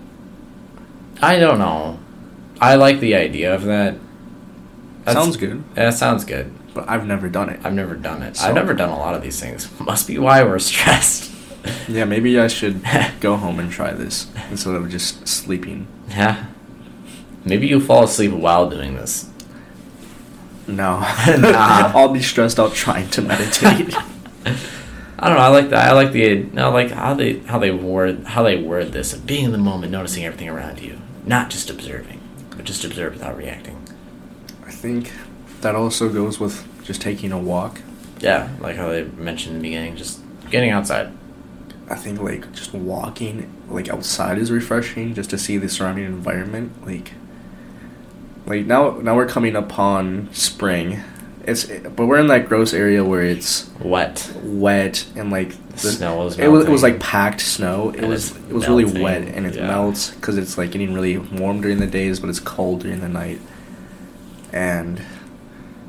I 1.21 1.37
don't 1.37 1.59
know. 1.59 1.99
I 2.61 2.75
like 2.75 3.01
the 3.01 3.13
idea 3.15 3.53
of 3.53 3.63
that. 3.65 3.95
That's- 5.03 5.21
Sounds 5.21 5.35
good, 5.35 5.61
That 5.75 5.95
sounds 5.95 6.23
good. 6.23 6.53
but 6.73 6.87
I've 6.89 7.05
never 7.05 7.27
done 7.27 7.49
it. 7.49 7.59
I've 7.65 7.73
never 7.73 7.95
done 7.95 8.23
it. 8.23 8.37
So- 8.37 8.47
I've 8.47 8.55
never 8.55 8.73
done 8.73 8.87
a 8.87 8.97
lot 8.97 9.15
of 9.15 9.21
these 9.21 9.37
things. 9.37 9.67
Must 9.81 10.07
be 10.07 10.17
why 10.17 10.43
we're 10.43 10.59
stressed. 10.59 11.28
Yeah, 11.87 12.05
maybe 12.05 12.39
I 12.39 12.47
should 12.47 12.81
go 13.19 13.35
home 13.37 13.59
and 13.59 13.71
try 13.71 13.91
this 13.93 14.27
instead 14.49 14.75
of 14.75 14.89
just 14.89 15.27
sleeping. 15.27 15.87
yeah. 16.09 16.45
Maybe 17.45 17.67
you'll 17.67 17.79
fall 17.79 18.03
asleep 18.03 18.31
while 18.33 18.69
doing 18.69 18.95
this. 18.95 19.29
No, 20.67 20.99
Nah. 20.99 21.01
I'll 21.95 22.09
be 22.13 22.21
stressed 22.21 22.59
out 22.59 22.73
trying 22.73 23.09
to 23.11 23.21
meditate. 23.21 23.95
I 25.21 25.27
don't 25.27 25.37
know. 25.37 25.43
I 25.43 25.47
like 25.47 25.69
that. 25.69 25.89
I 25.89 25.93
like 25.93 26.11
the. 26.11 26.47
I 26.57 26.67
like 26.67 26.91
how 26.91 27.13
they 27.13 27.39
how 27.39 27.57
they 27.59 27.71
word 27.71 28.23
how 28.25 28.43
they 28.43 28.61
word 28.61 28.91
this 28.91 29.13
of 29.13 29.25
being 29.25 29.45
in 29.45 29.51
the 29.51 29.57
moment, 29.57 29.91
noticing 29.91 30.25
everything 30.25 30.47
around 30.49 30.79
you, 30.79 30.99
not 31.25 31.49
just 31.49 31.69
observing, 31.69 32.21
but 32.51 32.65
just 32.65 32.85
observe 32.85 33.13
without 33.13 33.35
reacting. 33.37 33.81
I 34.65 34.71
think 34.71 35.11
that 35.61 35.75
also 35.75 36.07
goes 36.09 36.39
with 36.39 36.65
just 36.83 37.01
taking 37.01 37.31
a 37.31 37.39
walk. 37.39 37.81
Yeah, 38.19 38.49
like 38.59 38.75
how 38.75 38.89
they 38.89 39.03
mentioned 39.03 39.55
in 39.55 39.61
the 39.61 39.67
beginning, 39.69 39.95
just 39.95 40.19
getting 40.51 40.69
outside. 40.71 41.11
I 41.89 41.95
think 41.95 42.21
like 42.21 42.51
just 42.53 42.73
walking 42.73 43.51
like 43.67 43.89
outside 43.89 44.37
is 44.37 44.51
refreshing 44.51 45.13
just 45.15 45.29
to 45.31 45.37
see 45.37 45.57
the 45.57 45.67
surrounding 45.69 46.05
environment. 46.05 46.85
Like 46.85 47.13
like 48.45 48.65
now 48.65 48.91
now 49.01 49.15
we're 49.15 49.27
coming 49.27 49.55
upon 49.55 50.29
spring. 50.33 51.01
It's 51.45 51.65
but 51.65 52.05
we're 52.05 52.19
in 52.19 52.27
that 52.27 52.47
gross 52.47 52.73
area 52.73 53.03
where 53.03 53.21
it's 53.23 53.69
Wet. 53.79 54.31
wet 54.43 55.05
and 55.15 55.31
like 55.31 55.51
The 55.71 55.77
snow 55.91 56.27
is 56.27 56.37
it 56.37 56.47
was 56.47 56.65
it 56.65 56.69
was 56.71 56.83
like 56.83 56.99
packed 56.99 57.41
snow. 57.41 57.89
It 57.89 57.99
And 57.99 58.09
was 58.09 58.35
it 58.35 58.53
was 58.53 58.67
really 58.67 58.85
wet 58.85 59.23
and 59.23 59.47
it 59.47 59.55
yeah. 59.55 59.67
melts 59.67 60.11
because 60.11 60.37
it's 60.37 60.57
like 60.57 60.71
getting 60.71 60.93
really 60.93 61.17
warm 61.17 61.61
during 61.61 61.79
the 61.79 61.87
days, 61.87 62.19
but 62.19 62.29
it's 62.29 62.39
cold 62.39 62.81
during 62.81 62.99
the 63.01 63.09
night. 63.09 63.39
And 64.53 65.01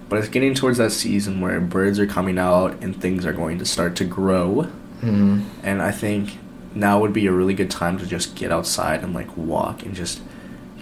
but 0.09 0.19
it's 0.19 0.29
getting 0.29 0.55
towards 0.55 0.79
that 0.79 0.91
season 0.93 1.41
where 1.41 1.61
birds 1.61 1.99
are 1.99 2.07
coming 2.07 2.39
out 2.39 2.83
and 2.83 3.01
things 3.01 3.25
are 3.27 3.33
going 3.33 3.59
to 3.59 3.65
start 3.65 3.97
to 3.97 4.05
grow. 4.05 4.71
Hmm 5.01 5.43
And 5.63 5.81
I 5.83 5.91
think 5.91 6.39
now 6.75 7.01
would 7.01 7.13
be 7.13 7.27
a 7.27 7.33
really 7.33 7.55
good 7.55 7.71
time 7.71 7.99
to 7.99 8.07
just 8.07 8.37
get 8.37 8.53
outside 8.53 9.03
and 9.03 9.13
like 9.15 9.37
walk 9.37 9.83
and 9.83 9.95
just, 9.95 10.21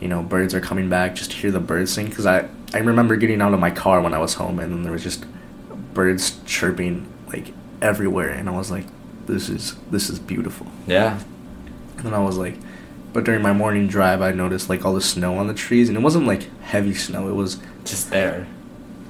you 0.01 0.09
know, 0.09 0.23
birds 0.23 0.55
are 0.55 0.61
coming 0.61 0.89
back. 0.89 1.15
Just 1.15 1.33
hear 1.33 1.51
the 1.51 1.61
birds 1.61 1.93
sing 1.93 2.07
because 2.09 2.27
I 2.27 2.49
I 2.75 2.79
remember 2.79 3.17
getting 3.17 3.41
out 3.41 3.55
of 3.55 3.61
my 3.61 3.71
car 3.71 4.01
when 4.01 4.13
I 4.15 4.19
was 4.19 4.35
home 4.35 4.59
and 4.59 4.73
then 4.73 4.83
there 4.83 4.93
was 4.93 5.03
just 5.03 5.25
birds 5.95 6.39
chirping 6.45 7.07
like 7.29 7.53
everywhere 7.81 8.29
and 8.31 8.49
I 8.49 8.53
was 8.53 8.71
like, 8.71 8.87
this 9.27 9.49
is 9.49 9.77
this 9.91 10.11
is 10.11 10.19
beautiful. 10.19 10.67
Yeah. 10.87 11.21
And 11.97 12.07
then 12.07 12.15
I 12.15 12.19
was 12.21 12.37
like, 12.37 12.57
but 13.13 13.25
during 13.25 13.43
my 13.43 13.53
morning 13.53 13.89
drive, 13.89 14.21
I 14.21 14.33
noticed 14.33 14.69
like 14.69 14.85
all 14.85 14.95
the 14.95 15.01
snow 15.01 15.39
on 15.39 15.47
the 15.47 15.55
trees 15.55 15.89
and 15.89 15.97
it 15.97 16.01
wasn't 16.03 16.27
like 16.27 16.49
heavy 16.61 16.95
snow. 16.95 17.29
It 17.29 17.35
was 17.35 17.59
Just 17.85 18.11
there. 18.11 18.47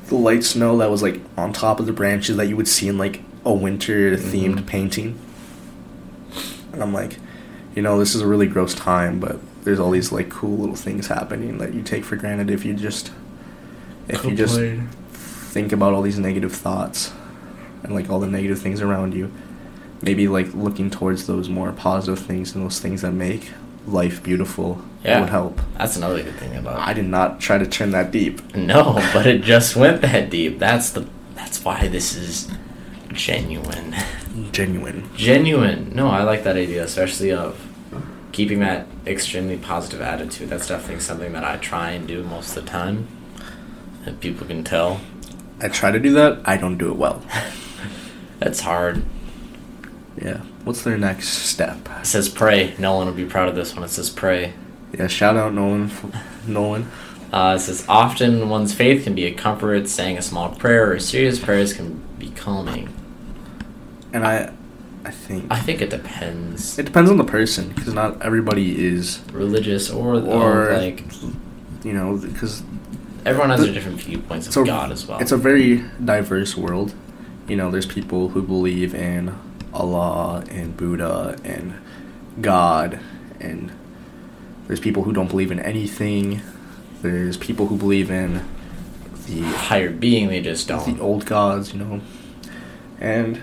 the 0.06 0.14
light 0.14 0.44
snow 0.44 0.78
that 0.78 0.90
was 0.90 1.02
like 1.02 1.20
on 1.36 1.52
top 1.52 1.80
of 1.80 1.86
the 1.86 1.92
branches 1.92 2.36
that 2.36 2.46
you 2.46 2.56
would 2.56 2.68
see 2.68 2.88
in 2.88 2.96
like 2.98 3.22
a 3.44 3.52
winter 3.52 4.16
themed 4.16 4.60
Mhm. 4.60 4.66
painting. 4.66 5.18
And 6.72 6.82
I'm 6.82 6.92
like, 6.92 7.18
you 7.74 7.82
know, 7.82 7.98
this 7.98 8.14
is 8.14 8.20
a 8.20 8.26
really 8.26 8.46
gross 8.46 8.74
time, 8.74 9.20
but 9.20 9.38
there's 9.64 9.80
all 9.80 9.90
these 9.90 10.12
like 10.12 10.28
cool 10.28 10.56
little 10.58 10.74
things 10.76 11.08
happening 11.08 11.58
that 11.58 11.74
you 11.74 11.82
take 11.82 12.04
for 12.04 12.16
granted 12.16 12.50
if 12.50 12.64
you 12.64 12.74
just 12.74 13.10
if 14.08 14.24
you 14.24 14.34
just 14.34 14.58
think 15.52 15.72
about 15.72 15.92
all 15.92 16.02
these 16.02 16.18
negative 16.18 16.52
thoughts 16.52 17.12
and 17.82 17.94
like 17.94 18.08
all 18.10 18.20
the 18.20 18.26
negative 18.26 18.58
things 18.58 18.80
around 18.80 19.14
you. 19.14 19.30
Maybe 20.00 20.28
like 20.28 20.54
looking 20.54 20.90
towards 20.90 21.26
those 21.26 21.48
more 21.48 21.72
positive 21.72 22.18
things 22.24 22.54
and 22.54 22.64
those 22.64 22.78
things 22.80 23.02
that 23.02 23.12
make 23.12 23.50
life 23.86 24.22
beautiful 24.22 24.80
Yeah. 25.04 25.20
would 25.20 25.28
help. 25.30 25.60
That's 25.76 25.96
another 25.96 26.22
good 26.22 26.36
thing 26.36 26.56
about. 26.56 26.78
It. 26.78 26.88
I 26.88 26.92
did 26.92 27.06
not 27.06 27.40
try 27.40 27.58
to 27.58 27.66
turn 27.66 27.90
that 27.92 28.10
deep. 28.12 28.54
No, 28.54 28.94
but 29.12 29.26
it 29.26 29.42
just 29.42 29.74
went 29.76 30.02
that 30.02 30.30
deep. 30.30 30.58
That's 30.58 30.90
the. 30.90 31.06
That's 31.34 31.64
why 31.64 31.88
this 31.88 32.14
is 32.14 32.48
genuine. 33.18 33.96
Genuine. 34.52 35.10
Genuine. 35.16 35.92
No, 35.94 36.08
I 36.08 36.22
like 36.22 36.44
that 36.44 36.56
idea, 36.56 36.84
especially 36.84 37.32
of 37.32 37.60
keeping 38.30 38.60
that 38.60 38.86
extremely 39.06 39.56
positive 39.56 40.00
attitude. 40.00 40.48
That's 40.48 40.68
definitely 40.68 41.00
something 41.00 41.32
that 41.32 41.44
I 41.44 41.56
try 41.56 41.90
and 41.90 42.06
do 42.06 42.22
most 42.22 42.56
of 42.56 42.64
the 42.64 42.70
time. 42.70 43.08
And 44.06 44.20
people 44.20 44.46
can 44.46 44.62
tell. 44.62 45.00
I 45.60 45.68
try 45.68 45.90
to 45.90 45.98
do 45.98 46.12
that. 46.12 46.40
I 46.44 46.56
don't 46.56 46.78
do 46.78 46.90
it 46.90 46.96
well. 46.96 47.22
That's 48.38 48.60
hard. 48.60 49.02
Yeah. 50.22 50.38
What's 50.62 50.82
their 50.82 50.96
next 50.96 51.28
step? 51.28 51.88
It 52.00 52.06
says 52.06 52.28
pray. 52.28 52.74
Nolan 52.78 53.08
will 53.08 53.14
be 53.14 53.24
proud 53.24 53.48
of 53.48 53.56
this 53.56 53.74
one. 53.74 53.82
It 53.82 53.88
says 53.88 54.10
pray. 54.10 54.52
Yeah. 54.96 55.08
Shout 55.08 55.36
out 55.36 55.52
Nolan. 55.52 55.90
Nolan. 56.46 56.88
Uh, 57.32 57.54
it 57.56 57.60
says 57.62 57.84
often 57.88 58.48
one's 58.48 58.72
faith 58.72 59.02
can 59.02 59.16
be 59.16 59.24
a 59.24 59.34
comfort. 59.34 59.88
Saying 59.88 60.16
a 60.16 60.22
small 60.22 60.50
prayer 60.50 60.92
or 60.92 61.00
serious 61.00 61.40
prayers 61.40 61.72
can 61.72 62.00
be 62.18 62.30
calming. 62.30 62.94
And 64.12 64.26
I, 64.26 64.52
I 65.04 65.10
think 65.10 65.46
I 65.50 65.60
think 65.60 65.80
it 65.80 65.90
depends. 65.90 66.78
it 66.78 66.84
depends 66.86 67.10
on 67.10 67.16
the 67.18 67.24
person 67.24 67.68
because 67.70 67.94
not 67.94 68.22
everybody 68.22 68.84
is, 68.86 69.20
Religious 69.32 69.90
or 69.90 70.14
or 70.16 70.68
or 70.70 70.76
like 70.76 71.04
you 71.84 71.92
know, 71.92 72.16
because 72.16 72.62
everyone 73.24 73.50
has 73.50 73.60
The- 73.60 73.66
their 73.66 73.74
different 73.74 74.00
viewpoints 74.00 74.46
of 74.48 74.56
a, 74.56 74.64
God 74.66 74.90
as 74.92 75.06
well. 75.06 75.18
It's 75.20 75.32
a 75.32 75.36
very 75.36 75.84
diverse 76.04 76.56
world. 76.56 76.94
You 77.46 77.56
know, 77.56 77.70
there's 77.70 77.86
people 77.86 78.30
who 78.30 78.42
believe 78.42 78.94
in 78.94 79.34
Allah 79.72 80.44
and 80.50 80.76
Buddha 80.76 81.36
and 81.44 81.74
God, 82.40 82.98
and 83.40 83.70
there's 84.66 84.80
people 84.80 85.04
who 85.04 85.12
don't 85.12 85.28
believe 85.28 85.50
in 85.50 85.58
anything. 85.60 86.42
There's 87.02 87.36
people 87.36 87.66
who 87.68 87.76
believe 87.76 88.10
in 88.10 88.44
the 89.26 89.42
higher 89.42 89.90
being. 89.90 90.28
They 90.28 90.40
just 90.42 90.66
don't. 90.68 90.96
the 90.96 91.02
old 91.02 91.24
gods, 91.26 91.72
you 91.72 91.78
know. 91.78 92.00
And 93.00 93.40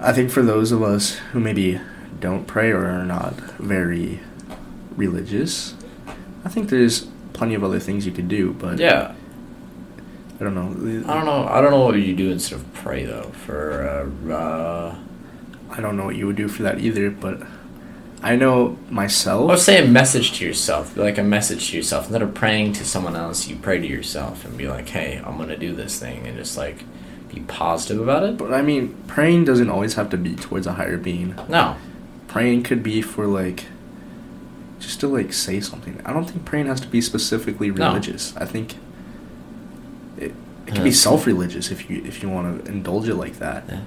I 0.00 0.12
think 0.12 0.30
for 0.30 0.42
those 0.42 0.72
of 0.72 0.82
us 0.82 1.16
who 1.32 1.40
maybe 1.40 1.80
don't 2.18 2.46
pray 2.46 2.70
or 2.70 2.86
are 2.86 3.04
not 3.04 3.34
very 3.58 4.20
religious, 4.96 5.74
I 6.44 6.48
think 6.48 6.70
there's 6.70 7.06
plenty 7.34 7.54
of 7.54 7.62
other 7.62 7.78
things 7.78 8.06
you 8.06 8.12
could 8.12 8.28
do, 8.28 8.52
but 8.52 8.78
yeah. 8.78 9.14
I 10.40 10.44
don't 10.44 10.54
know. 10.54 10.70
I 11.06 11.14
don't 11.14 11.26
know. 11.26 11.46
I 11.46 11.60
don't 11.60 11.70
know 11.70 11.84
what 11.84 11.96
you 11.96 12.16
do 12.16 12.30
instead 12.30 12.58
of 12.58 12.72
pray 12.72 13.04
though. 13.04 13.30
For 13.44 14.10
uh, 14.26 14.32
uh 14.32 14.96
I 15.70 15.80
don't 15.80 15.98
know 15.98 16.06
what 16.06 16.16
you 16.16 16.26
would 16.26 16.36
do 16.36 16.48
for 16.48 16.62
that 16.62 16.80
either, 16.80 17.10
but 17.10 17.42
I 18.22 18.36
know 18.36 18.78
myself. 18.88 19.50
or 19.50 19.56
say 19.58 19.84
a 19.84 19.86
message 19.86 20.32
to 20.38 20.46
yourself, 20.46 20.96
like 20.96 21.18
a 21.18 21.22
message 21.22 21.70
to 21.70 21.76
yourself. 21.76 22.06
Instead 22.06 22.22
of 22.22 22.34
praying 22.34 22.72
to 22.74 22.84
someone 22.86 23.16
else, 23.16 23.48
you 23.48 23.56
pray 23.56 23.78
to 23.78 23.86
yourself 23.86 24.46
and 24.46 24.56
be 24.56 24.66
like, 24.66 24.88
"Hey, 24.88 25.22
I'm 25.24 25.36
gonna 25.36 25.58
do 25.58 25.74
this 25.74 25.98
thing," 25.98 26.26
and 26.26 26.38
just 26.38 26.56
like 26.56 26.84
be 27.34 27.40
positive 27.42 28.00
about 28.00 28.22
it. 28.24 28.36
But 28.36 28.52
I 28.52 28.62
mean, 28.62 28.94
praying 29.06 29.44
doesn't 29.44 29.70
always 29.70 29.94
have 29.94 30.10
to 30.10 30.16
be 30.16 30.34
towards 30.34 30.66
a 30.66 30.72
higher 30.74 30.96
being. 30.98 31.34
No, 31.48 31.76
Praying 32.28 32.62
could 32.62 32.82
be 32.82 33.02
for 33.02 33.26
like 33.26 33.66
just 34.78 35.00
to 35.00 35.08
like 35.08 35.32
say 35.32 35.60
something. 35.60 36.00
I 36.04 36.12
don't 36.12 36.24
think 36.30 36.44
praying 36.44 36.66
has 36.66 36.80
to 36.80 36.88
be 36.88 37.00
specifically 37.00 37.70
religious. 37.70 38.34
No. 38.34 38.42
I 38.42 38.44
think 38.46 38.76
it 40.16 40.32
it 40.66 40.72
can 40.74 40.80
Uh, 40.82 40.84
be 40.84 40.92
self-religious 40.92 41.70
if 41.70 41.90
you 41.90 42.02
if 42.04 42.22
you 42.22 42.28
want 42.28 42.64
to 42.64 42.70
indulge 42.70 43.08
it 43.08 43.14
like 43.16 43.38
that. 43.38 43.64
yeah. 43.68 43.80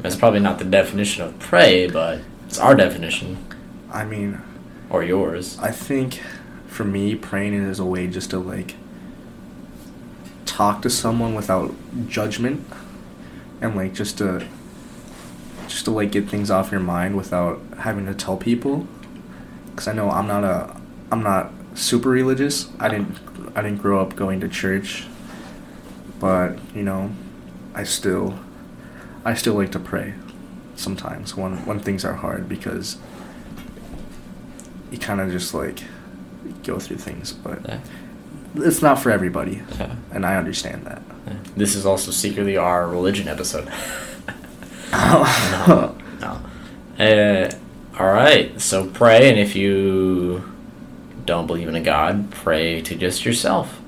that's 0.00 0.16
probably 0.16 0.40
not 0.40 0.58
the 0.58 0.64
definition 0.64 1.22
of 1.24 1.38
pray, 1.38 1.88
but 1.88 2.20
it's 2.46 2.58
our 2.58 2.74
definition 2.74 3.36
I 3.92 4.04
mean, 4.06 4.40
or 4.88 5.04
yours. 5.04 5.58
I 5.60 5.70
think 5.70 6.22
for 6.66 6.84
me, 6.84 7.14
praying 7.14 7.52
is 7.52 7.78
a 7.78 7.84
way 7.84 8.06
just 8.06 8.30
to 8.30 8.38
like 8.38 8.74
talk 10.52 10.82
to 10.82 10.90
someone 10.90 11.34
without 11.34 11.74
judgment, 12.08 12.66
and 13.62 13.74
like 13.74 13.94
just 13.94 14.18
to 14.18 14.46
just 15.66 15.86
to 15.86 15.90
like 15.90 16.12
get 16.12 16.28
things 16.28 16.50
off 16.50 16.70
your 16.70 16.80
mind 16.80 17.16
without 17.16 17.60
having 17.78 18.04
to 18.06 18.14
tell 18.14 18.36
people. 18.36 18.86
Because 19.70 19.88
I 19.88 19.92
know 19.94 20.10
I'm 20.10 20.26
not 20.26 20.44
a 20.44 20.76
I'm 21.10 21.22
not 21.22 21.50
super 21.74 22.10
religious. 22.10 22.68
I 22.78 22.88
didn't 22.88 23.18
I 23.56 23.62
didn't 23.62 23.78
grow 23.78 24.00
up 24.00 24.14
going 24.14 24.40
to 24.40 24.48
church, 24.48 25.06
but 26.20 26.58
you 26.74 26.82
know, 26.82 27.12
I 27.74 27.84
still 27.84 28.38
I 29.24 29.34
still 29.34 29.54
like 29.54 29.72
to 29.72 29.78
pray 29.80 30.14
sometimes 30.76 31.34
when 31.36 31.64
when 31.64 31.80
things 31.80 32.04
are 32.04 32.14
hard 32.14 32.48
because 32.48 32.98
you 34.90 34.98
kind 34.98 35.20
of 35.20 35.30
just 35.30 35.54
like 35.54 35.82
go 36.62 36.78
through 36.78 36.98
things, 36.98 37.32
but 37.32 37.60
Yeah. 37.66 37.80
It's 38.56 38.82
not 38.82 38.98
for 39.00 39.10
everybody, 39.10 39.62
Yeah. 39.78 39.94
and 40.12 40.24
I 40.26 40.36
understand 40.36 40.84
that. 40.86 41.02
Yeah. 41.26 41.32
This 41.56 41.74
is 41.74 41.86
also 41.86 42.10
secretly 42.10 42.56
our 42.56 42.88
religion 42.88 43.28
episode. 43.28 43.68
no. 44.92 45.94
No. 46.20 46.40
Uh, 47.04 47.50
all 47.98 48.06
right. 48.12 48.60
So 48.60 48.86
pray, 48.88 49.30
and 49.30 49.38
if 49.38 49.54
you 49.56 50.42
don't 51.24 51.46
believe 51.46 51.68
in 51.68 51.76
a 51.76 51.80
god, 51.80 52.30
pray 52.30 52.80
to 52.82 52.94
just 52.94 53.24
yourself. 53.24 53.78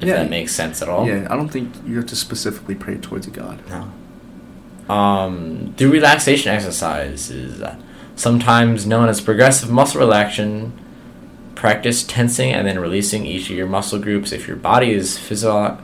If 0.00 0.08
Yeah. 0.08 0.16
that 0.18 0.30
makes 0.30 0.52
sense 0.54 0.82
at 0.82 0.88
all. 0.88 1.06
Yeah, 1.06 1.26
I 1.30 1.36
don't 1.36 1.48
think 1.48 1.72
you 1.86 1.96
have 1.96 2.06
to 2.06 2.16
specifically 2.16 2.74
pray 2.74 2.96
towards 2.96 3.26
a 3.26 3.30
god. 3.30 3.60
No. 3.68 4.94
Um, 4.94 5.72
do 5.76 5.90
relaxation 5.90 6.52
exercises, 6.52 7.60
sometimes 8.14 8.86
known 8.86 9.08
as 9.08 9.20
progressive 9.20 9.70
muscle 9.70 10.00
relaxation. 10.00 10.72
Practice 11.56 12.04
tensing 12.04 12.52
and 12.52 12.66
then 12.68 12.78
releasing 12.78 13.26
each 13.26 13.50
of 13.50 13.56
your 13.56 13.66
muscle 13.66 13.98
groups. 13.98 14.30
If 14.30 14.46
your 14.46 14.56
body 14.56 14.92
is 14.92 15.18
physio- 15.18 15.78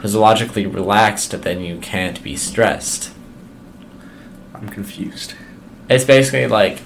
physiologically 0.00 0.66
relaxed, 0.66 1.42
then 1.42 1.60
you 1.60 1.78
can't 1.78 2.22
be 2.22 2.36
stressed. 2.36 3.10
I'm 4.54 4.68
confused. 4.68 5.34
It's 5.90 6.04
basically 6.04 6.46
like 6.46 6.80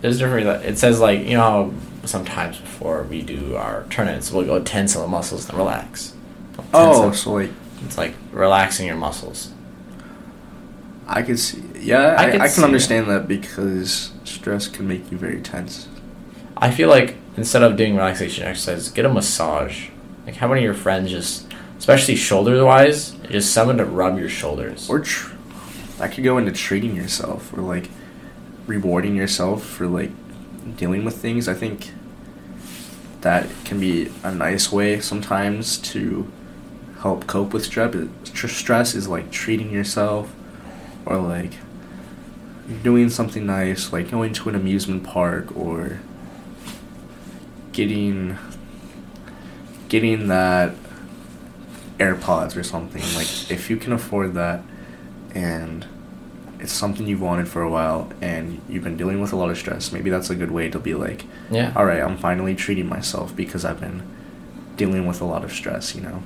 there's 0.00 0.18
different. 0.18 0.46
It 0.64 0.78
says 0.78 1.00
like 1.00 1.20
you 1.20 1.36
know 1.36 1.74
sometimes 2.04 2.58
before 2.58 3.02
we 3.04 3.22
do 3.22 3.56
our 3.56 3.84
turn-ins, 3.90 4.30
we'll 4.30 4.46
go 4.46 4.62
tense 4.62 4.94
on 4.94 5.02
the 5.02 5.08
muscles 5.08 5.48
and 5.48 5.58
relax. 5.58 6.14
Tense 6.54 6.68
Oh, 6.72 7.10
so 7.12 7.32
like 7.32 7.50
it's 7.84 7.98
like 7.98 8.14
relaxing 8.30 8.86
your 8.86 8.96
muscles. 8.96 9.50
I 11.08 11.22
can 11.22 11.36
see. 11.36 11.62
Yeah, 11.80 12.14
I 12.18 12.26
I, 12.26 12.30
could 12.30 12.40
I, 12.42 12.48
can 12.48 12.62
it. 12.62 12.66
understand 12.66 13.08
that 13.08 13.26
because 13.26 14.12
stress 14.24 14.68
can 14.68 14.86
make 14.86 15.10
you 15.10 15.18
very 15.18 15.40
tense. 15.40 15.88
I 16.56 16.70
feel 16.70 16.88
like 16.88 17.16
instead 17.36 17.62
of 17.62 17.76
doing 17.76 17.96
relaxation 17.96 18.44
exercises, 18.44 18.88
get 18.90 19.04
a 19.04 19.08
massage. 19.08 19.88
Like 20.24 20.36
how 20.36 20.48
many 20.48 20.60
of 20.60 20.64
your 20.64 20.74
friends 20.74 21.10
just, 21.10 21.52
especially 21.78 22.16
shoulder 22.16 22.64
wise, 22.64 23.10
just 23.30 23.52
someone 23.52 23.76
to 23.78 23.84
rub 23.84 24.18
your 24.18 24.28
shoulders. 24.28 24.88
Or 24.88 25.00
tr- 25.00 25.34
that 25.98 26.12
could 26.12 26.24
go 26.24 26.38
into 26.38 26.52
treating 26.52 26.96
yourself 26.96 27.52
or 27.52 27.60
like 27.60 27.90
rewarding 28.66 29.16
yourself 29.16 29.64
for 29.64 29.86
like 29.86 30.10
dealing 30.76 31.04
with 31.04 31.16
things. 31.16 31.46
I 31.46 31.54
think 31.54 31.92
that 33.20 33.48
can 33.64 33.78
be 33.78 34.10
a 34.22 34.32
nice 34.34 34.72
way 34.72 35.00
sometimes 35.00 35.78
to 35.78 36.30
help 37.00 37.26
cope 37.26 37.52
with 37.52 37.64
stress. 37.64 37.94
Tr- 38.24 38.48
Stress 38.48 38.94
is 38.94 39.08
like 39.08 39.30
treating 39.30 39.70
yourself 39.70 40.34
or 41.04 41.18
like 41.18 41.52
doing 42.82 43.10
something 43.10 43.44
nice, 43.46 43.92
like 43.92 44.10
going 44.10 44.32
to 44.32 44.48
an 44.48 44.54
amusement 44.54 45.04
park 45.04 45.54
or 45.56 46.00
getting 47.76 48.38
getting 49.90 50.28
that 50.28 50.74
AirPods 51.98 52.56
or 52.56 52.62
something. 52.62 53.02
Like 53.14 53.50
if 53.50 53.68
you 53.68 53.76
can 53.76 53.92
afford 53.92 54.32
that 54.34 54.62
and 55.34 55.86
it's 56.58 56.72
something 56.72 57.06
you've 57.06 57.20
wanted 57.20 57.48
for 57.48 57.60
a 57.60 57.70
while 57.70 58.10
and 58.22 58.62
you've 58.66 58.82
been 58.82 58.96
dealing 58.96 59.20
with 59.20 59.32
a 59.34 59.36
lot 59.36 59.50
of 59.50 59.58
stress, 59.58 59.92
maybe 59.92 60.08
that's 60.08 60.30
a 60.30 60.34
good 60.34 60.50
way 60.50 60.70
to 60.70 60.78
be 60.78 60.94
like, 60.94 61.26
yeah. 61.50 61.74
all 61.76 61.84
right, 61.84 62.00
I'm 62.00 62.16
finally 62.16 62.56
treating 62.56 62.88
myself 62.88 63.36
because 63.36 63.64
I've 63.66 63.78
been 63.78 64.02
dealing 64.76 65.06
with 65.06 65.20
a 65.20 65.26
lot 65.26 65.44
of 65.44 65.52
stress, 65.52 65.94
you 65.94 66.00
know. 66.00 66.22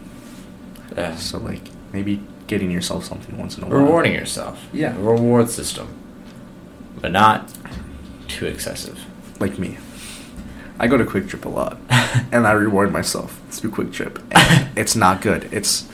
Yeah. 0.97 1.17
So 1.17 1.39
like 1.39 1.63
maybe 1.93 2.23
getting 2.47 2.71
yourself 2.71 3.05
something 3.05 3.37
once 3.37 3.59
in 3.59 3.65
a 3.65 3.67
while. 3.67 3.81
Rewarding 3.81 4.13
yourself. 4.13 4.69
Yeah. 4.73 4.97
A 4.97 5.01
reward 5.01 5.51
system. 5.51 5.89
But 7.01 7.11
not 7.11 7.53
too 8.29 8.47
excessive. 8.47 9.05
like 9.41 9.59
me. 9.59 9.79
I 10.81 10.87
go 10.87 10.97
to 10.97 11.05
QuikTrip 11.05 11.45
a 11.45 11.49
lot, 11.51 11.77
and 12.33 12.47
I 12.47 12.53
reward 12.53 12.91
myself 12.91 13.39
through 13.51 13.73
QuikTrip. 13.73 14.19
And 14.31 14.71
it's 14.79 14.97
not 14.97 15.21
good. 15.21 15.53
It's 15.53 15.87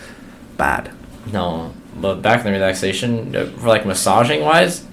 bad. 0.56 0.92
No, 1.32 1.74
but 1.96 2.22
back 2.22 2.38
in 2.38 2.46
the 2.46 2.52
relaxation, 2.52 3.34
uh, 3.34 3.46
for 3.46 3.66
like 3.66 3.84
massaging 3.84 4.42
wise, 4.42 4.86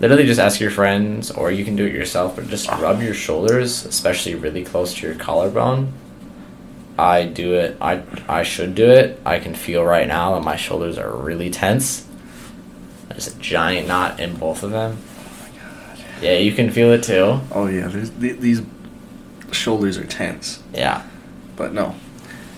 literally 0.00 0.26
just 0.26 0.38
ask 0.38 0.60
your 0.60 0.70
friends, 0.70 1.30
or 1.30 1.50
you 1.50 1.64
can 1.64 1.76
do 1.76 1.86
it 1.86 1.94
yourself, 1.94 2.36
but 2.36 2.48
just 2.48 2.68
rub 2.68 3.00
your 3.00 3.14
shoulders, 3.14 3.86
especially 3.86 4.34
really 4.34 4.64
close 4.64 4.92
to 4.96 5.06
your 5.06 5.16
collarbone. 5.16 5.94
I 6.98 7.24
do 7.24 7.54
it. 7.54 7.78
I 7.80 8.02
I 8.28 8.42
should 8.42 8.74
do 8.74 8.90
it. 8.90 9.18
I 9.24 9.38
can 9.38 9.54
feel 9.54 9.82
right 9.82 10.06
now 10.06 10.34
that 10.34 10.44
my 10.44 10.56
shoulders 10.56 10.98
are 10.98 11.16
really 11.16 11.48
tense. 11.48 12.06
There's 13.08 13.34
a 13.34 13.38
giant 13.38 13.88
knot 13.88 14.20
in 14.20 14.36
both 14.36 14.62
of 14.62 14.72
them. 14.72 14.98
Yeah, 16.20 16.36
you 16.36 16.52
can 16.52 16.70
feel 16.70 16.92
it 16.92 17.02
too. 17.04 17.40
Oh 17.52 17.66
yeah, 17.66 17.86
there's, 17.86 18.10
th- 18.10 18.40
these 18.40 18.60
shoulders 19.52 19.98
are 19.98 20.04
tense. 20.04 20.62
Yeah. 20.72 21.04
But 21.56 21.72
no, 21.72 21.94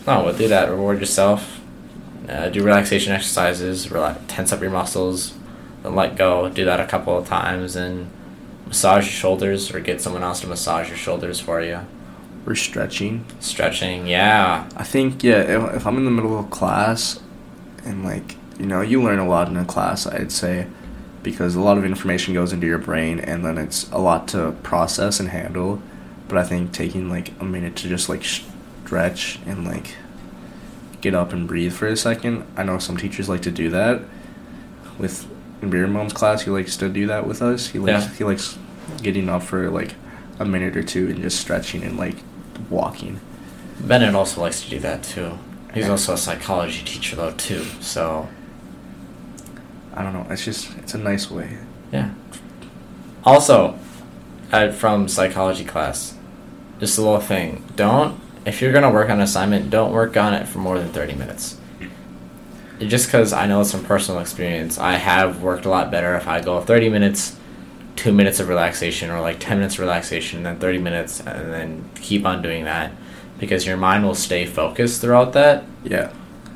No, 0.06 0.24
but 0.24 0.36
do 0.38 0.48
that. 0.48 0.70
Reward 0.70 1.00
yourself. 1.00 1.60
Uh, 2.28 2.48
do 2.48 2.62
relaxation 2.62 3.12
exercises. 3.12 3.90
Relax, 3.90 4.20
tense 4.28 4.52
up 4.52 4.60
your 4.60 4.70
muscles. 4.70 5.34
Then 5.82 5.94
let 5.94 6.16
go. 6.16 6.48
Do 6.48 6.64
that 6.64 6.80
a 6.80 6.86
couple 6.86 7.16
of 7.16 7.26
times 7.26 7.76
and 7.76 8.10
massage 8.66 9.06
your 9.06 9.12
shoulders, 9.12 9.72
or 9.74 9.80
get 9.80 10.00
someone 10.00 10.22
else 10.22 10.40
to 10.40 10.46
massage 10.46 10.88
your 10.88 10.96
shoulders 10.96 11.40
for 11.40 11.60
you. 11.62 11.80
we're 12.44 12.54
stretching. 12.54 13.24
Stretching. 13.40 14.06
Yeah. 14.06 14.68
I 14.76 14.84
think 14.84 15.24
yeah, 15.24 15.40
if, 15.40 15.76
if 15.76 15.86
I'm 15.86 15.96
in 15.96 16.04
the 16.04 16.10
middle 16.10 16.38
of 16.38 16.50
class, 16.50 17.20
and 17.84 18.04
like 18.04 18.36
you 18.58 18.66
know, 18.66 18.80
you 18.82 19.02
learn 19.02 19.18
a 19.18 19.26
lot 19.28 19.48
in 19.48 19.56
a 19.56 19.64
class. 19.64 20.06
I'd 20.06 20.30
say 20.32 20.66
because 21.22 21.54
a 21.54 21.60
lot 21.60 21.78
of 21.78 21.84
information 21.84 22.32
goes 22.34 22.52
into 22.52 22.66
your 22.66 22.78
brain, 22.78 23.18
and 23.20 23.44
then 23.44 23.58
it's 23.58 23.90
a 23.90 23.98
lot 23.98 24.28
to 24.28 24.52
process 24.62 25.18
and 25.20 25.30
handle. 25.30 25.82
But 26.30 26.38
I 26.38 26.44
think 26.44 26.72
taking 26.72 27.10
like 27.10 27.32
a 27.40 27.44
minute 27.44 27.76
to 27.76 27.88
just 27.88 28.08
like 28.08 28.24
stretch 28.24 29.38
and 29.46 29.66
like 29.66 29.96
get 31.02 31.14
up 31.14 31.32
and 31.32 31.46
breathe 31.46 31.72
for 31.74 31.86
a 31.88 31.96
second. 31.96 32.46
I 32.56 32.62
know 32.62 32.78
some 32.78 32.96
teachers 32.96 33.28
like 33.28 33.42
to 33.42 33.50
do 33.50 33.68
that. 33.70 34.00
With 34.98 35.26
in 35.60 35.68
Beer 35.70 35.86
Mom's 35.86 36.12
class, 36.12 36.42
he 36.42 36.50
likes 36.50 36.76
to 36.78 36.88
do 36.88 37.06
that 37.08 37.26
with 37.26 37.42
us. 37.42 37.66
He 37.68 37.78
likes 37.78 38.04
Yeah. 38.06 38.14
he 38.14 38.24
likes 38.24 38.56
getting 39.02 39.28
up 39.28 39.42
for 39.42 39.68
like 39.70 39.94
a 40.38 40.44
minute 40.44 40.76
or 40.76 40.82
two 40.82 41.08
and 41.08 41.20
just 41.20 41.38
stretching 41.40 41.82
and 41.82 41.98
like 41.98 42.16
walking. 42.70 43.20
Bennett 43.80 44.14
also 44.14 44.40
likes 44.40 44.62
to 44.62 44.70
do 44.70 44.78
that 44.80 45.02
too. 45.02 45.38
He's 45.74 45.86
Yeah. 45.86 45.90
also 45.92 46.12
a 46.14 46.16
psychology 46.16 46.82
teacher 46.84 47.16
though 47.16 47.32
too. 47.32 47.64
So 47.80 48.28
I 49.94 50.02
don't 50.04 50.12
know. 50.12 50.26
It's 50.30 50.44
just 50.44 50.70
it's 50.78 50.94
a 50.94 50.98
nice 50.98 51.30
way. 51.30 51.58
yeah. 51.92 52.10
Also, 53.24 53.76
uh, 54.52 54.70
from 54.70 55.08
psychology 55.08 55.64
class, 55.64 56.14
just 56.80 56.98
a 56.98 57.02
little 57.02 57.20
thing. 57.20 57.64
Don't 57.76 58.18
if 58.44 58.60
you're 58.62 58.72
gonna 58.72 58.90
work 58.90 59.08
on 59.10 59.16
an 59.16 59.20
assignment, 59.22 59.70
don't 59.70 59.92
work 59.92 60.16
on 60.16 60.34
it 60.34 60.48
for 60.48 60.58
more 60.58 60.78
than 60.78 60.88
thirty 60.88 61.14
minutes. 61.14 61.56
Just 62.80 63.06
because 63.08 63.34
I 63.34 63.46
know 63.46 63.60
it's 63.60 63.72
from 63.72 63.84
personal 63.84 64.20
experience, 64.20 64.78
I 64.78 64.92
have 64.94 65.42
worked 65.42 65.66
a 65.66 65.68
lot 65.68 65.90
better 65.90 66.16
if 66.16 66.26
I 66.26 66.40
go 66.40 66.60
thirty 66.62 66.88
minutes, 66.88 67.36
two 67.94 68.10
minutes 68.10 68.40
of 68.40 68.48
relaxation, 68.48 69.10
or 69.10 69.20
like 69.20 69.38
ten 69.38 69.58
minutes 69.58 69.74
of 69.74 69.80
relaxation, 69.80 70.38
and 70.38 70.46
then 70.46 70.58
thirty 70.58 70.78
minutes, 70.78 71.20
and 71.20 71.52
then 71.52 71.90
keep 71.96 72.24
on 72.24 72.40
doing 72.40 72.64
that, 72.64 72.92
because 73.38 73.66
your 73.66 73.76
mind 73.76 74.04
will 74.04 74.14
stay 74.14 74.46
focused 74.46 75.02
throughout 75.02 75.34
that 75.34 75.64
Yeah. 75.84 76.10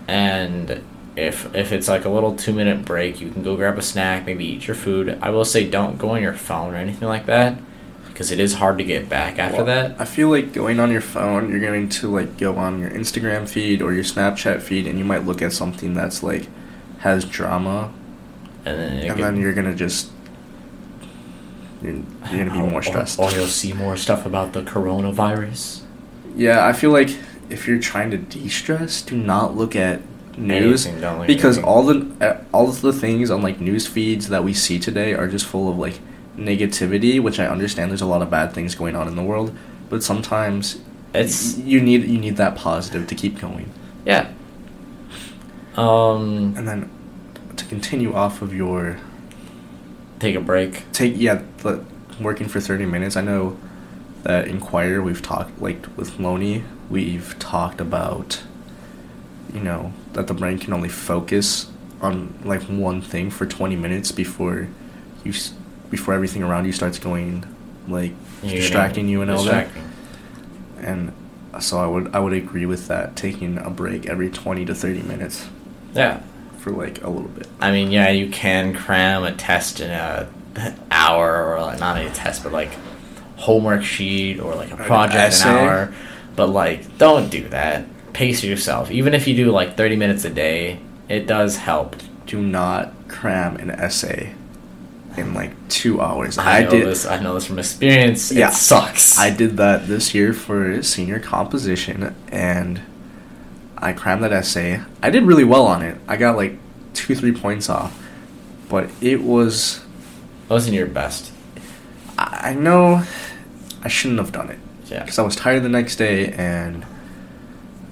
and 0.08 0.82
if 1.16 1.54
if 1.54 1.70
it's 1.72 1.88
like 1.88 2.06
a 2.06 2.08
little 2.08 2.34
two 2.34 2.52
minute 2.52 2.84
break 2.84 3.20
you 3.20 3.30
can 3.30 3.42
go 3.44 3.54
grab 3.54 3.78
a 3.78 3.82
snack 3.82 4.26
maybe 4.26 4.44
eat 4.44 4.66
your 4.66 4.74
food 4.74 5.16
i 5.22 5.30
will 5.30 5.44
say 5.44 5.64
don't 5.70 5.96
go 5.96 6.10
on 6.10 6.20
your 6.20 6.32
phone 6.32 6.74
or 6.74 6.76
anything 6.76 7.06
like 7.06 7.26
that 7.26 7.56
because 8.14 8.30
it 8.30 8.38
is 8.38 8.54
hard 8.54 8.78
to 8.78 8.84
get 8.84 9.08
back 9.08 9.40
after 9.40 9.56
Well, 9.56 9.66
that 9.66 10.00
I 10.00 10.04
feel 10.04 10.28
like 10.30 10.52
going 10.52 10.78
on 10.78 10.92
your 10.92 11.00
phone, 11.00 11.50
you're 11.50 11.58
going 11.60 11.88
to 11.88 12.08
like 12.08 12.38
go 12.38 12.54
on 12.56 12.78
your 12.78 12.90
Instagram 12.90 13.48
feed 13.48 13.82
or 13.82 13.92
your 13.92 14.04
Snapchat 14.04 14.62
feed, 14.62 14.86
and 14.86 14.98
you 15.00 15.04
might 15.04 15.26
look 15.26 15.42
at 15.42 15.52
something 15.52 15.94
that's 15.94 16.22
like 16.22 16.46
has 17.00 17.24
drama, 17.24 17.92
and 18.64 18.78
then, 18.78 19.10
and 19.10 19.18
then 19.20 19.36
you're 19.36 19.52
gonna 19.52 19.74
just 19.74 20.10
you're, 21.82 21.94
you're 22.30 22.44
gonna 22.46 22.52
be 22.52 22.70
more 22.70 22.82
stressed. 22.82 23.18
or, 23.18 23.30
you'll 23.32 23.46
see 23.46 23.72
more 23.72 23.96
stuff 23.96 24.24
about 24.24 24.52
the 24.52 24.62
coronavirus 24.62 25.82
Yeah, 26.36 26.64
I 26.66 26.72
feel 26.72 26.90
like 26.92 27.10
if 27.50 27.66
you're 27.68 27.80
trying 27.80 28.10
to 28.12 28.16
de-stress, 28.16 29.02
do 29.02 29.16
not 29.16 29.56
look 29.56 29.76
at 29.76 30.00
news 30.38 30.86
Anything, 30.86 31.00
don't 31.02 31.18
look 31.18 31.24
at 31.24 31.26
because 31.26 31.58
anything. 31.58 31.64
all 31.68 31.82
the 31.82 32.26
uh, 32.26 32.42
all 32.52 32.68
of 32.68 32.80
the 32.80 32.92
things 32.92 33.30
on 33.30 33.42
like 33.42 33.60
news 33.60 33.86
feeds 33.86 34.28
that 34.28 34.44
we 34.44 34.54
see 34.54 34.78
today 34.78 35.14
are 35.14 35.28
just 35.28 35.46
full 35.46 35.68
of 35.70 35.76
like 35.78 35.98
negativity, 36.36 37.20
which 37.20 37.38
I 37.40 37.46
understand 37.46 37.90
there's 37.90 38.00
a 38.02 38.06
lot 38.06 38.22
of 38.22 38.30
bad 38.30 38.52
things 38.52 38.74
going 38.74 38.96
on 38.96 39.08
in 39.08 39.16
the 39.16 39.22
world, 39.22 39.56
but 39.88 40.02
sometimes 40.02 40.80
it's 41.14 41.56
you 41.58 41.80
need 41.80 42.04
you 42.04 42.18
need 42.18 42.36
that 42.36 42.56
positive 42.56 43.06
to 43.08 43.14
keep 43.14 43.38
going. 43.40 43.72
yeah 44.04 44.32
um 45.76 46.54
And 46.56 46.66
then 46.68 46.90
to 47.56 47.64
continue 47.66 48.14
off 48.14 48.42
of 48.42 48.54
your 48.54 48.98
take 50.18 50.34
a 50.34 50.40
break 50.40 50.90
take 50.92 51.14
yeah, 51.16 51.42
the 51.58 51.84
working 52.20 52.48
for 52.48 52.60
30 52.60 52.86
minutes. 52.86 53.16
I 53.16 53.22
know 53.22 53.58
that 54.22 54.48
in 54.48 54.60
choir 54.60 55.02
we've 55.02 55.22
talked 55.22 55.60
like 55.60 55.86
with 55.96 56.18
Loney, 56.18 56.64
we've 56.90 57.36
talked 57.38 57.80
about 57.80 58.42
you 59.52 59.60
know, 59.60 59.92
that 60.14 60.26
the 60.26 60.34
brain 60.34 60.58
can 60.58 60.72
only 60.72 60.88
focus 60.88 61.70
on 62.00 62.34
like 62.44 62.62
one 62.62 63.00
thing 63.00 63.30
for 63.30 63.46
20 63.46 63.76
minutes 63.76 64.10
before 64.12 64.68
you 65.24 65.32
before 65.94 66.12
everything 66.12 66.42
around 66.42 66.64
you 66.64 66.72
starts 66.72 66.98
going 66.98 67.46
like 67.86 68.10
You're 68.42 68.56
distracting 68.56 69.08
you 69.08 69.22
and 69.22 69.30
all 69.30 69.44
that. 69.44 69.68
And 70.78 71.12
uh, 71.52 71.60
so 71.60 71.78
I 71.78 71.86
would 71.86 72.12
I 72.16 72.18
would 72.18 72.32
agree 72.32 72.66
with 72.66 72.88
that 72.88 73.14
taking 73.14 73.58
a 73.58 73.70
break 73.70 74.06
every 74.06 74.28
20 74.28 74.64
to 74.66 74.74
30 74.74 75.02
minutes 75.02 75.48
yeah 75.94 76.20
for 76.58 76.72
like 76.72 77.00
a 77.04 77.08
little 77.08 77.28
bit. 77.28 77.46
I 77.60 77.70
mean, 77.70 77.92
yeah, 77.92 78.10
you 78.10 78.28
can 78.28 78.74
cram 78.74 79.22
a 79.22 79.32
test 79.36 79.78
in 79.78 79.90
a 79.90 80.28
hour, 80.90 81.46
or 81.46 81.60
like, 81.60 81.78
not 81.78 81.98
a 81.98 82.10
test, 82.10 82.42
but 82.42 82.52
like 82.52 82.72
homework 83.36 83.84
sheet 83.84 84.40
or 84.40 84.56
like 84.56 84.72
a 84.72 84.76
project 84.76 85.42
an 85.42 85.48
hour. 85.48 85.94
But 86.34 86.48
like, 86.48 86.98
don't 86.98 87.28
do 87.30 87.48
that. 87.50 87.86
Pace 88.14 88.42
yourself. 88.42 88.90
Even 88.90 89.14
if 89.14 89.28
you 89.28 89.36
do 89.36 89.52
like 89.52 89.76
thirty 89.76 89.94
minutes 89.94 90.24
a 90.24 90.30
day, 90.30 90.80
it 91.08 91.28
does 91.28 91.58
help. 91.58 91.94
Do 92.26 92.42
not 92.42 92.92
cram 93.08 93.56
an 93.56 93.70
essay 93.70 94.34
in 95.16 95.34
like 95.34 95.52
2 95.68 96.00
hours. 96.00 96.38
I, 96.38 96.58
I, 96.58 96.64
know 96.64 96.70
did 96.70 96.86
this. 96.86 97.06
I 97.06 97.20
know 97.20 97.34
this 97.34 97.46
from 97.46 97.58
experience. 97.58 98.32
Yeah. 98.32 98.48
It 98.48 98.54
sucks. 98.54 99.18
I 99.18 99.30
did 99.30 99.56
that 99.58 99.86
this 99.86 100.14
year 100.14 100.32
for 100.32 100.82
senior 100.82 101.20
composition, 101.20 102.14
and 102.28 102.80
I 103.76 103.92
crammed 103.92 104.22
that 104.24 104.32
essay. 104.32 104.80
I 105.02 105.10
did 105.10 105.24
really 105.24 105.44
well 105.44 105.66
on 105.66 105.82
it. 105.82 105.98
I 106.08 106.16
got 106.16 106.36
like 106.36 106.58
two, 106.94 107.14
three 107.14 107.32
points 107.32 107.68
off, 107.68 107.96
but 108.68 108.90
it 109.00 109.22
was. 109.22 109.80
Wasn't 110.48 110.74
your 110.74 110.86
best. 110.86 111.32
I 112.18 112.50
I 112.50 112.54
know 112.54 113.02
I 113.82 113.88
shouldn't 113.88 114.20
have 114.20 114.32
done 114.32 114.50
it. 114.50 114.58
Yeah. 114.86 115.00
because 115.00 115.18
I 115.18 115.22
was 115.22 115.34
tired 115.34 115.62
the 115.62 115.68
next 115.68 115.96
day 115.96 116.32
and 116.32 116.84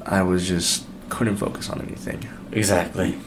I 0.04 0.22
was 0.22 0.46
just 0.46 0.84
couldn't 1.08 1.36
focus 1.36 1.70
on 1.70 1.80
anything. 1.80 2.28
Exactly. 2.52 3.18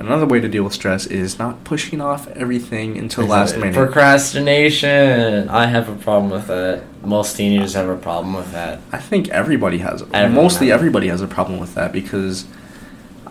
Another 0.00 0.24
way 0.24 0.40
to 0.40 0.48
deal 0.48 0.64
with 0.64 0.72
stress 0.72 1.04
is 1.04 1.38
not 1.38 1.62
pushing 1.62 2.00
off 2.00 2.26
everything 2.28 2.96
until 2.96 3.26
last 3.26 3.58
minute. 3.58 3.74
Procrastination. 3.74 5.46
I 5.50 5.66
have 5.66 5.90
a 5.90 5.94
problem 5.94 6.30
with 6.30 6.46
that. 6.46 6.82
Most 7.04 7.36
teenagers 7.36 7.74
have 7.74 7.86
a 7.86 7.98
problem 7.98 8.32
with 8.32 8.50
that. 8.52 8.80
I 8.92 8.96
think 8.98 9.28
everybody 9.28 9.76
has. 9.78 10.00
Everyone 10.14 10.32
mostly 10.44 10.68
has. 10.68 10.74
everybody 10.76 11.08
has 11.08 11.20
a 11.20 11.28
problem 11.28 11.60
with 11.60 11.74
that 11.74 11.92
because 11.92 12.46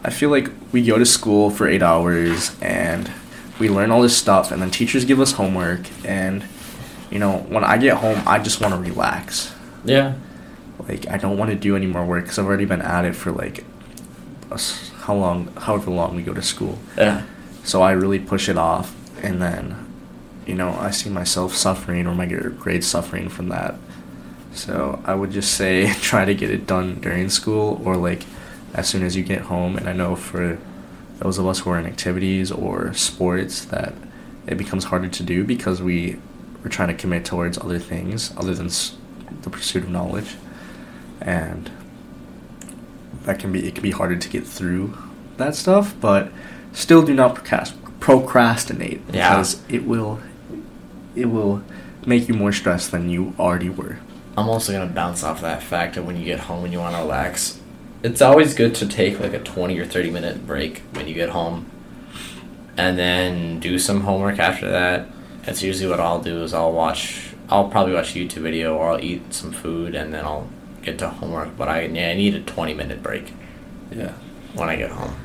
I 0.03 0.12
feel 0.12 0.29
like 0.29 0.51
we 0.71 0.86
go 0.86 0.99
to 0.99 1.08
school 1.08 1.49
for 1.49 1.67
eight 1.67 1.82
hours 1.82 2.55
and 2.62 3.12
we 3.60 3.67
learn 3.67 3.89
all 3.89 4.03
this 4.03 4.15
stuff, 4.15 4.51
and 4.51 4.62
then 4.62 4.69
teachers 4.69 5.05
give 5.05 5.19
us 5.19 5.32
homework, 5.32 5.82
and 6.05 6.45
you 7.10 7.17
know 7.17 7.39
when 7.49 7.63
I 7.63 7.79
get 7.79 7.97
home, 7.97 8.21
I 8.27 8.38
just 8.38 8.62
want 8.62 8.75
to 8.75 8.79
relax. 8.79 9.55
Yeah. 9.84 10.13
Like 10.88 11.08
I 11.10 11.17
don't 11.17 11.39
want 11.39 11.49
to 11.49 11.55
do 11.55 11.75
any 11.75 11.88
more 11.88 12.05
work 12.05 12.25
because 12.25 12.38
I've 12.38 12.45
already 12.45 12.65
been 12.65 12.84
at 12.84 13.05
it 13.05 13.15
for 13.15 13.32
like 13.32 13.65
a 14.51 14.60
how 15.10 15.15
long, 15.15 15.48
however 15.56 15.89
long 15.89 16.15
we 16.15 16.22
go 16.22 16.36
to 16.36 16.41
school. 16.43 16.78
Yeah. 16.95 17.24
So 17.63 17.82
I 17.82 17.93
really 17.93 18.19
push 18.19 18.48
it 18.48 18.60
off, 18.60 18.95
and 19.24 19.41
then, 19.41 19.91
you 20.45 20.54
know, 20.54 20.69
I 20.69 20.91
see 20.91 21.10
myself 21.10 21.56
suffering 21.56 22.06
or 22.06 22.13
my 22.13 22.28
gr- 22.28 22.50
grades 22.50 22.86
suffering 22.86 23.28
from 23.28 23.50
that. 23.50 23.74
So 24.54 25.02
I 25.06 25.15
would 25.15 25.32
just 25.32 25.56
say 25.56 25.91
try 26.02 26.26
to 26.26 26.36
get 26.36 26.52
it 26.52 26.67
done 26.67 27.02
during 27.02 27.28
school 27.30 27.82
or 27.84 27.98
like 27.98 28.22
as 28.76 28.88
soon 28.88 29.02
as 29.02 29.15
you 29.15 29.24
get 29.24 29.41
home. 29.41 29.78
And 29.78 29.89
I 29.89 29.93
know 29.93 30.15
for 30.15 30.60
those 31.17 31.39
of 31.39 31.48
us 31.48 31.62
who 31.62 31.72
are 31.72 31.80
in 31.80 31.88
activities 31.88 32.52
or 32.52 32.93
sports 32.93 33.65
that 33.65 33.95
it 34.45 34.60
becomes 34.60 34.84
harder 34.84 35.08
to 35.08 35.24
do 35.24 35.43
because 35.43 35.82
we 35.82 36.19
we're 36.63 36.69
trying 36.69 36.89
to 36.89 36.93
commit 36.93 37.26
towards 37.26 37.58
other 37.58 37.80
things 37.80 38.32
other 38.38 38.54
than 38.54 38.69
the 39.41 39.50
pursuit 39.50 39.86
of 39.86 39.89
knowledge, 39.89 40.36
and 41.19 41.72
that 43.23 43.39
can 43.39 43.51
be 43.51 43.67
it 43.67 43.75
can 43.75 43.84
be 43.84 43.91
harder 43.91 44.15
to 44.17 44.29
get 44.29 44.45
through 44.45 44.97
that 45.38 45.55
stuff. 45.55 45.93
But 45.99 46.32
still, 46.73 47.03
do 47.03 47.13
not 47.13 47.36
procrast- 47.36 47.73
procrastinate 47.99 49.01
Yeah. 49.12 49.29
because 49.29 49.62
it 49.69 49.86
will 49.86 50.19
it 51.15 51.25
will 51.25 51.62
make 52.05 52.27
you 52.27 52.34
more 52.34 52.51
stressed 52.53 52.91
than 52.91 53.10
you 53.10 53.34
already 53.39 53.69
were. 53.69 53.97
I'm 54.38 54.47
also 54.47 54.71
gonna 54.71 54.86
bounce 54.91 55.23
off 55.23 55.41
that 55.41 55.62
fact 55.62 55.95
that 55.95 56.03
when 56.03 56.15
you 56.17 56.23
get 56.25 56.41
home 56.41 56.63
and 56.63 56.71
you 56.73 56.79
want 56.79 56.95
to 56.95 57.01
relax. 57.01 57.60
It's 58.01 58.21
always 58.21 58.53
good 58.53 58.73
to 58.75 58.88
take 58.88 59.19
like 59.19 59.34
a 59.34 59.39
20 59.39 59.77
or 59.77 59.86
30 59.86 60.10
minute 60.12 60.47
break 60.47 60.82
when 60.93 61.08
you 61.08 61.13
get 61.13 61.29
home, 61.29 61.65
and 62.77 62.97
then 62.97 63.60
do 63.60 63.77
some 63.77 64.01
homework 64.01 64.39
after 64.39 64.69
that. 64.71 65.08
That's 65.43 65.62
usually 65.62 65.89
what 65.89 65.99
I'll 65.99 66.21
do. 66.21 66.41
Is 66.43 66.53
I'll 66.53 66.71
watch. 66.71 67.32
I'll 67.49 67.67
probably 67.67 67.93
watch 67.93 68.15
a 68.15 68.19
YouTube 68.19 68.43
video 68.43 68.77
or 68.77 68.91
I'll 68.91 69.03
eat 69.03 69.34
some 69.34 69.51
food 69.51 69.95
and 69.95 70.13
then 70.13 70.23
I'll 70.23 70.47
get 70.84 70.98
to 71.00 71.10
homework. 71.10 71.56
But 71.58 71.68
I 71.70 71.82
yeah 71.84 72.10
I 72.10 72.13
need 72.15 72.36
a 72.36 72.42
20 72.42 72.74
minute 72.74 73.02
break 73.04 73.32
Yeah. 73.92 74.13
when 74.54 74.70
I 74.70 74.76
get 74.76 74.92
home. 74.92 75.15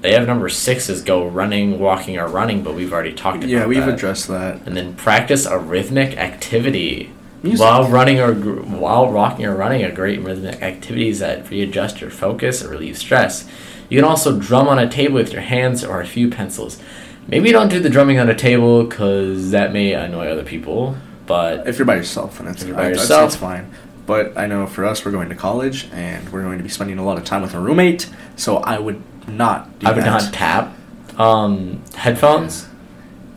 They 0.00 0.12
have 0.12 0.26
number 0.26 0.50
six 0.50 0.90
is 0.90 1.00
go 1.00 1.26
running, 1.26 1.78
walking, 1.78 2.18
or 2.18 2.28
running, 2.28 2.62
but 2.62 2.74
we've 2.74 2.92
already 2.92 3.14
talked 3.14 3.38
about 3.38 3.46
that. 3.46 3.52
Yeah, 3.52 3.66
we've 3.66 3.86
that. 3.86 3.94
addressed 3.94 4.28
that. 4.28 4.60
And 4.66 4.76
then 4.76 4.94
practice 4.94 5.46
a 5.46 5.58
rhythmic 5.58 6.18
activity. 6.18 7.10
Music. 7.42 7.60
While 7.60 7.88
running 7.88 8.20
or 8.20 8.34
while 8.34 9.10
rocking 9.10 9.46
or 9.46 9.54
running, 9.54 9.82
a 9.82 9.90
great 9.90 10.20
rhythmic 10.20 10.62
activities 10.62 11.18
that 11.20 11.48
readjust 11.50 12.00
your 12.00 12.10
focus 12.10 12.60
and 12.62 12.70
relieve 12.70 12.96
stress. 12.98 13.46
You 13.90 13.98
can 13.98 14.04
also 14.08 14.38
drum 14.38 14.66
on 14.68 14.78
a 14.78 14.88
table 14.88 15.14
with 15.14 15.32
your 15.32 15.42
hands 15.42 15.84
or 15.84 16.00
a 16.00 16.06
few 16.06 16.28
pencils. 16.30 16.80
Maybe 17.28 17.50
don't 17.52 17.68
do 17.68 17.80
the 17.80 17.90
drumming 17.90 18.18
on 18.18 18.28
a 18.28 18.34
table 18.34 18.84
because 18.84 19.50
that 19.52 19.72
may 19.72 19.92
annoy 19.94 20.26
other 20.28 20.44
people. 20.44 20.96
But 21.26 21.66
If 21.66 21.78
you're 21.78 21.86
by 21.86 21.96
yourself, 21.96 22.40
and 22.40 22.48
it's, 22.50 22.60
If 22.62 22.68
you're 22.68 22.76
by 22.76 22.88
yourself. 22.88 23.28
it's 23.32 23.36
fine. 23.36 23.70
But 24.06 24.36
I 24.36 24.46
know 24.46 24.66
for 24.66 24.84
us, 24.84 25.04
we're 25.04 25.12
going 25.12 25.28
to 25.30 25.34
college, 25.34 25.88
and 25.92 26.30
we're 26.30 26.42
going 26.42 26.58
to 26.58 26.64
be 26.64 26.70
spending 26.70 26.98
a 26.98 27.04
lot 27.04 27.16
of 27.16 27.24
time 27.24 27.42
with 27.42 27.54
a 27.54 27.60
roommate. 27.60 28.10
So 28.36 28.58
I 28.58 28.78
would 28.78 29.02
not. 29.28 29.78
Do 29.78 29.86
I 29.86 29.92
would 29.92 30.04
that. 30.04 30.22
not 30.22 30.32
tap 30.32 30.74
um, 31.18 31.82
headphones, 31.94 32.66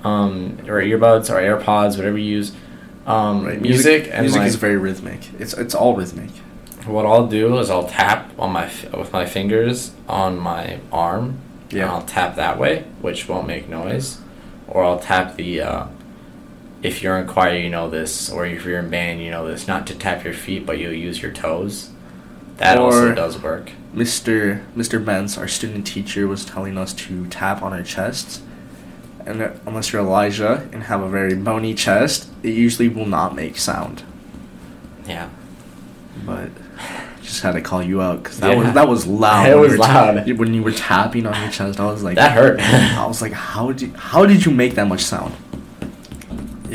um, 0.04 0.60
or 0.68 0.82
earbuds, 0.82 1.30
or 1.30 1.36
AirPods, 1.36 1.98
whatever 1.98 2.18
you 2.18 2.36
use. 2.38 2.54
Um, 3.06 3.46
Right, 3.46 3.62
music, 3.62 4.10
and 4.12 4.24
music 4.24 4.40
like, 4.40 4.48
is 4.50 4.56
very 4.56 4.76
rhythmic. 4.76 5.30
It's 5.40 5.54
it's 5.54 5.74
all 5.74 5.96
rhythmic. 5.96 6.30
What 6.86 7.06
I'll 7.06 7.28
do 7.28 7.58
is 7.60 7.70
I'll 7.70 7.88
tap 7.88 8.32
on 8.38 8.52
my 8.52 8.70
with 8.94 9.14
my 9.14 9.26
fingers 9.26 9.94
on 10.08 10.38
my 10.38 10.80
arm. 10.92 11.40
Yeah. 11.70 11.84
And 11.84 11.92
I'll 11.92 12.02
tap 12.04 12.36
that 12.36 12.58
way, 12.58 12.86
which 13.02 13.28
won't 13.28 13.48
make 13.48 13.68
noise, 13.70 14.20
or 14.68 14.84
I'll 14.84 15.00
tap 15.00 15.36
the. 15.36 15.62
Uh, 15.62 15.88
if 16.84 17.02
you're 17.02 17.18
in 17.18 17.28
choir, 17.28 17.58
you 17.58 17.70
know 17.70 17.90
this, 17.90 18.30
or 18.30 18.46
if 18.46 18.66
you're 18.66 18.80
in 18.80 18.90
band, 18.90 19.22
you 19.22 19.32
know 19.32 19.48
this. 19.48 19.68
Not 19.68 19.88
to 19.88 19.96
tap 19.96 20.24
your 20.24 20.34
feet, 20.34 20.66
but 20.66 20.78
you'll 20.80 20.94
use 20.94 21.22
your 21.22 21.32
toes. 21.32 21.90
That 22.58 22.78
also 22.78 23.14
does 23.14 23.40
work. 23.42 23.72
Mr. 23.94 24.64
Mr. 24.76 25.04
Benz, 25.04 25.38
our 25.38 25.48
student 25.48 25.86
teacher, 25.86 26.28
was 26.28 26.44
telling 26.46 26.78
us 26.78 26.94
to 26.94 27.28
tap 27.28 27.62
on 27.62 27.74
our 27.74 27.84
chests. 27.84 28.42
And 29.26 29.42
unless 29.66 29.92
you're 29.92 30.02
Elijah 30.02 30.68
and 30.72 30.84
have 30.84 31.02
a 31.02 31.10
very 31.10 31.36
bony 31.36 31.74
chest, 31.74 32.30
it 32.44 32.54
usually 32.56 32.88
will 32.90 33.06
not 33.06 33.36
make 33.36 33.58
sound. 33.58 34.04
Yeah. 35.06 35.30
But 36.26 36.50
just 37.22 37.42
had 37.44 37.54
to 37.54 37.62
call 37.62 37.84
you 37.84 38.02
out 38.02 38.24
because 38.24 38.40
that 38.40 38.52
Yeah. 38.52 38.64
was 38.64 38.74
that 38.74 38.88
was 38.88 39.06
loud. 39.08 39.48
It 39.50 39.56
was 39.56 39.74
you 39.74 39.80
were 39.80 39.86
ta- 39.86 40.12
loud. 40.14 40.32
when 40.38 40.54
you 40.54 40.64
were 40.64 40.72
tapping 40.72 41.26
on 41.26 41.40
your 41.42 41.52
chest, 41.52 41.80
I 41.80 41.86
was 41.86 42.04
like, 42.04 42.16
That 42.16 42.32
hurt. 42.32 42.60
I 42.60 43.06
was 43.06 43.22
like, 43.22 43.34
how 43.34 43.72
did 43.72 43.94
how 43.96 44.26
did 44.26 44.46
you 44.46 44.52
make 44.52 44.76
that 44.76 44.88
much 44.88 45.02
sound? 45.04 45.36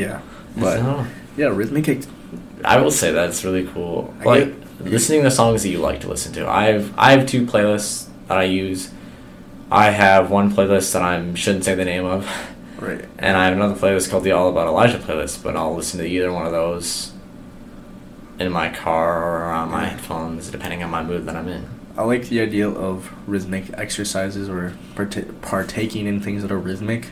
Yeah, 0.02 0.20
but 0.56 0.78
So, 0.78 1.06
yeah, 1.36 1.46
rhythmic. 1.46 1.88
act- 1.88 2.08
I 2.64 2.76
will 2.80 2.90
say 2.90 3.10
that's 3.12 3.44
really 3.44 3.64
cool. 3.66 4.12
I 4.20 4.24
Like 4.24 4.44
get- 4.80 4.90
listening 4.92 5.22
to 5.24 5.30
songs 5.30 5.62
that 5.62 5.68
you 5.70 5.78
like 5.78 6.00
to 6.00 6.08
listen 6.08 6.32
to. 6.34 6.48
I've 6.48 6.92
I 6.98 7.12
have 7.12 7.26
two 7.26 7.46
playlists 7.46 8.06
that 8.28 8.38
I 8.38 8.44
use. 8.44 8.90
I 9.70 9.90
have 9.90 10.30
one 10.30 10.50
playlist 10.52 10.92
that 10.92 11.02
I 11.02 11.34
shouldn't 11.34 11.64
say 11.64 11.74
the 11.74 11.84
name 11.84 12.04
of. 12.04 12.26
Right. 12.80 13.04
And 13.18 13.36
I 13.36 13.44
have 13.46 13.54
another 13.54 13.74
playlist 13.74 14.10
called 14.10 14.24
the 14.24 14.32
All 14.32 14.48
About 14.48 14.66
Elijah 14.66 14.98
playlist, 14.98 15.42
but 15.44 15.56
I'll 15.56 15.74
listen 15.76 15.98
to 16.00 16.06
either 16.06 16.32
one 16.32 16.44
of 16.46 16.52
those 16.52 17.12
in 18.38 18.50
my 18.50 18.68
car 18.70 19.22
or 19.22 19.52
on 19.52 19.70
my 19.70 19.84
headphones, 19.86 20.50
depending 20.50 20.82
on 20.82 20.90
my 20.90 21.02
mood 21.02 21.24
that 21.26 21.36
I'm 21.36 21.46
in. 21.48 21.64
I 21.96 22.02
like 22.02 22.28
the 22.28 22.40
idea 22.40 22.68
of 22.68 23.12
rhythmic 23.28 23.64
exercises 23.74 24.48
or 24.48 24.72
parta- 24.96 25.26
partaking 25.42 26.06
in 26.06 26.20
things 26.20 26.42
that 26.42 26.50
are 26.50 26.58
rhythmic, 26.58 27.10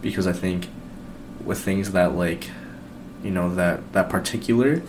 because 0.00 0.26
I 0.26 0.32
think 0.32 0.68
with 1.44 1.58
things 1.58 1.92
that 1.92 2.14
like, 2.14 2.48
you 3.22 3.30
know, 3.30 3.54
that 3.54 3.92
that 3.92 4.08
particular, 4.08 4.82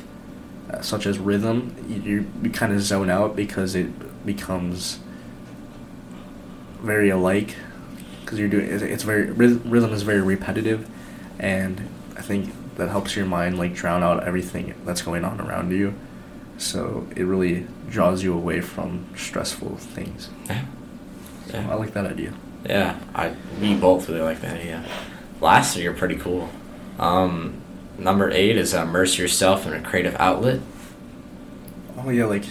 uh, 0.69 0.81
such 0.81 1.05
as 1.05 1.19
rhythm, 1.19 1.75
you, 1.87 2.25
you, 2.41 2.49
kind 2.49 2.73
of 2.73 2.81
zone 2.81 3.09
out 3.09 3.35
because 3.35 3.75
it 3.75 4.25
becomes 4.25 4.99
very 6.81 7.09
alike, 7.09 7.55
because 8.21 8.39
you're 8.39 8.49
doing 8.49 8.69
it's, 8.69 8.83
it's 8.83 9.03
very 9.03 9.31
rhythm 9.31 9.93
is 9.93 10.03
very 10.03 10.21
repetitive, 10.21 10.89
and 11.39 11.89
I 12.17 12.21
think 12.21 12.53
that 12.75 12.89
helps 12.89 13.15
your 13.15 13.25
mind 13.25 13.57
like 13.57 13.73
drown 13.73 14.03
out 14.03 14.23
everything 14.23 14.73
that's 14.85 15.01
going 15.01 15.23
on 15.23 15.39
around 15.39 15.71
you. 15.71 15.93
So 16.57 17.07
it 17.15 17.23
really 17.23 17.67
draws 17.89 18.23
you 18.23 18.33
away 18.33 18.61
from 18.61 19.05
stressful 19.15 19.77
things. 19.77 20.29
Yeah. 20.45 20.65
So 21.49 21.59
I 21.59 21.75
like 21.75 21.93
that 21.93 22.05
idea. 22.05 22.33
Yeah, 22.65 22.97
I 23.13 23.35
we 23.59 23.75
both 23.75 24.07
really 24.07 24.21
like 24.21 24.41
that 24.41 24.57
idea. 24.59 24.83
Last 25.43 25.75
year, 25.75 25.91
pretty 25.91 26.15
cool. 26.15 26.49
Um, 26.97 27.55
number 27.97 28.31
eight 28.31 28.55
is 28.55 28.73
immerse 28.73 29.17
yourself 29.17 29.67
in 29.67 29.73
a 29.73 29.81
creative 29.81 30.15
outlet. 30.17 30.61
Oh 31.97 32.09
yeah, 32.09 32.23
like 32.23 32.45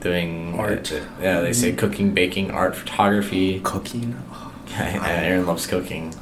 Doing 0.00 0.58
Art. 0.58 0.90
yeah, 1.22 1.40
they 1.40 1.52
say 1.52 1.72
cooking, 1.72 2.12
baking, 2.12 2.50
art, 2.50 2.74
photography. 2.74 3.60
cooking. 3.60 4.20
Oh, 4.76 4.80
and 4.82 5.04
Aaron 5.04 5.46
loves 5.46 5.68
cooking. 5.68 6.12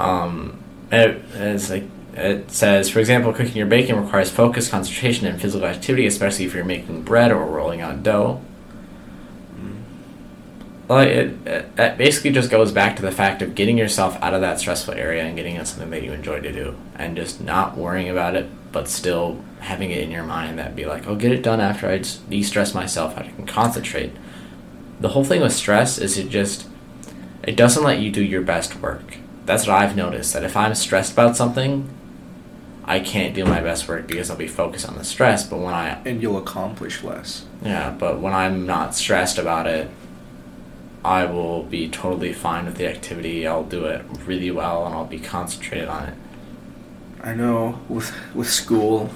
Um, 0.00 0.58
it, 0.90 1.22
it's 1.34 1.70
like 1.70 1.84
it 2.14 2.50
says, 2.50 2.90
for 2.90 2.98
example, 2.98 3.32
cooking 3.32 3.62
or 3.62 3.66
baking 3.66 3.94
requires 3.94 4.28
focus, 4.32 4.68
concentration, 4.68 5.28
and 5.28 5.40
physical 5.40 5.68
activity, 5.68 6.06
especially 6.08 6.46
if 6.46 6.54
you're 6.54 6.64
making 6.64 7.02
bread 7.02 7.30
or 7.30 7.44
rolling 7.44 7.80
out 7.80 8.02
dough. 8.02 8.40
Like 10.88 11.08
it, 11.08 11.36
it, 11.46 11.98
basically 11.98 12.30
just 12.30 12.50
goes 12.50 12.72
back 12.72 12.96
to 12.96 13.02
the 13.02 13.12
fact 13.12 13.42
of 13.42 13.54
getting 13.54 13.76
yourself 13.76 14.16
out 14.22 14.32
of 14.32 14.40
that 14.40 14.58
stressful 14.58 14.94
area 14.94 15.22
and 15.22 15.36
getting 15.36 15.54
into 15.54 15.66
something 15.66 15.90
that 15.90 16.02
you 16.02 16.12
enjoy 16.12 16.40
to 16.40 16.52
do, 16.52 16.76
and 16.96 17.14
just 17.14 17.42
not 17.42 17.76
worrying 17.76 18.08
about 18.08 18.34
it, 18.34 18.48
but 18.72 18.88
still 18.88 19.38
having 19.60 19.90
it 19.90 19.98
in 19.98 20.10
your 20.10 20.24
mind 20.24 20.58
that 20.58 20.74
be 20.74 20.86
like, 20.86 21.06
"I'll 21.06 21.16
get 21.16 21.32
it 21.32 21.42
done 21.42 21.60
after 21.60 21.90
I 21.90 21.98
de-stress 21.98 22.74
myself. 22.74 23.18
I 23.18 23.24
can 23.24 23.46
concentrate." 23.46 24.12
The 25.00 25.10
whole 25.10 25.24
thing 25.24 25.42
with 25.42 25.52
stress 25.52 25.98
is 25.98 26.16
it 26.16 26.30
just 26.30 26.66
it 27.42 27.56
doesn't 27.56 27.84
let 27.84 28.00
you 28.00 28.10
do 28.10 28.22
your 28.22 28.42
best 28.42 28.80
work. 28.80 29.18
That's 29.46 29.66
what 29.66 29.76
I've 29.76 29.96
noticed. 29.96 30.32
That 30.32 30.44
if 30.44 30.56
I'm 30.56 30.74
stressed 30.74 31.12
about 31.12 31.36
something, 31.36 31.88
I 32.84 33.00
can't 33.00 33.34
do 33.34 33.44
my 33.44 33.60
best 33.60 33.86
work 33.88 34.06
because 34.06 34.30
I'll 34.30 34.36
be 34.36 34.48
focused 34.48 34.88
on 34.88 34.96
the 34.96 35.04
stress. 35.04 35.46
But 35.46 35.58
when 35.58 35.74
I 35.74 35.98
And 36.06 36.22
you'll 36.22 36.38
accomplish 36.38 37.04
less. 37.04 37.44
yeah, 37.62 37.90
but 37.90 38.20
when 38.20 38.32
I'm 38.32 38.66
not 38.66 38.94
stressed 38.94 39.38
about 39.38 39.66
it, 39.66 39.90
I 41.04 41.24
will 41.26 41.62
be 41.62 41.88
totally 41.88 42.32
fine 42.32 42.66
with 42.66 42.76
the 42.76 42.88
activity. 42.88 43.46
I'll 43.46 43.64
do 43.64 43.84
it 43.86 44.04
really 44.26 44.50
well 44.50 44.84
and 44.86 44.94
I'll 44.94 45.04
be 45.06 45.20
concentrated 45.20 45.88
on 45.88 46.04
it. 46.08 46.14
I 47.22 47.34
know 47.34 47.80
with 47.88 48.12
with 48.34 48.48
school, 48.50 49.06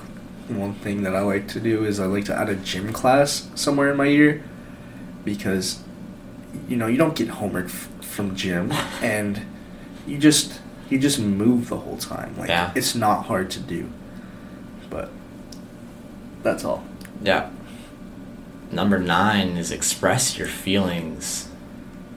one 0.48 0.74
thing 0.74 1.02
that 1.02 1.14
I 1.14 1.20
like 1.20 1.48
to 1.48 1.60
do 1.60 1.84
is 1.84 1.98
I 2.00 2.06
like 2.06 2.24
to 2.26 2.34
add 2.36 2.48
a 2.48 2.56
gym 2.56 2.92
class 2.92 3.48
somewhere 3.54 3.90
in 3.90 3.96
my 3.96 4.06
year 4.06 4.42
because 5.24 5.80
you 6.68 6.76
know 6.76 6.86
you 6.86 6.96
don't 6.96 7.14
get 7.16 7.28
homework 7.28 7.66
f- 7.66 7.88
from 8.00 8.34
gym 8.36 8.72
and 9.02 9.42
you 10.06 10.18
just 10.18 10.60
you 10.90 10.98
just 10.98 11.18
move 11.18 11.68
the 11.68 11.76
whole 11.78 11.96
time 11.96 12.36
like 12.36 12.48
Yeah. 12.48 12.72
it's 12.74 12.94
not 12.94 13.26
hard 13.26 13.50
to 13.52 13.60
do 13.60 13.88
but 14.90 15.08
that's 16.42 16.64
all 16.64 16.84
Yeah. 17.22 17.50
Number 18.70 18.98
nine 18.98 19.56
is 19.56 19.70
express 19.70 20.36
your 20.38 20.48
feelings. 20.48 21.48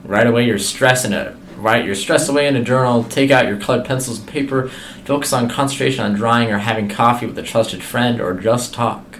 Write 0.04 0.26
away 0.26 0.44
your 0.46 0.58
stress 0.58 1.04
in 1.04 1.12
a 1.12 1.36
write 1.56 1.84
your 1.86 1.94
stress 1.94 2.28
away 2.28 2.46
in 2.46 2.54
a 2.56 2.62
journal. 2.62 3.02
Take 3.04 3.30
out 3.30 3.46
your 3.46 3.58
colored 3.58 3.84
pencils 3.84 4.18
and 4.20 4.28
paper. 4.28 4.68
Focus 5.04 5.32
on 5.32 5.48
concentration 5.48 6.04
on 6.04 6.14
drawing 6.14 6.50
or 6.52 6.58
having 6.58 6.88
coffee 6.88 7.26
with 7.26 7.38
a 7.38 7.42
trusted 7.42 7.82
friend 7.82 8.20
or 8.20 8.34
just 8.34 8.74
talk. 8.74 9.18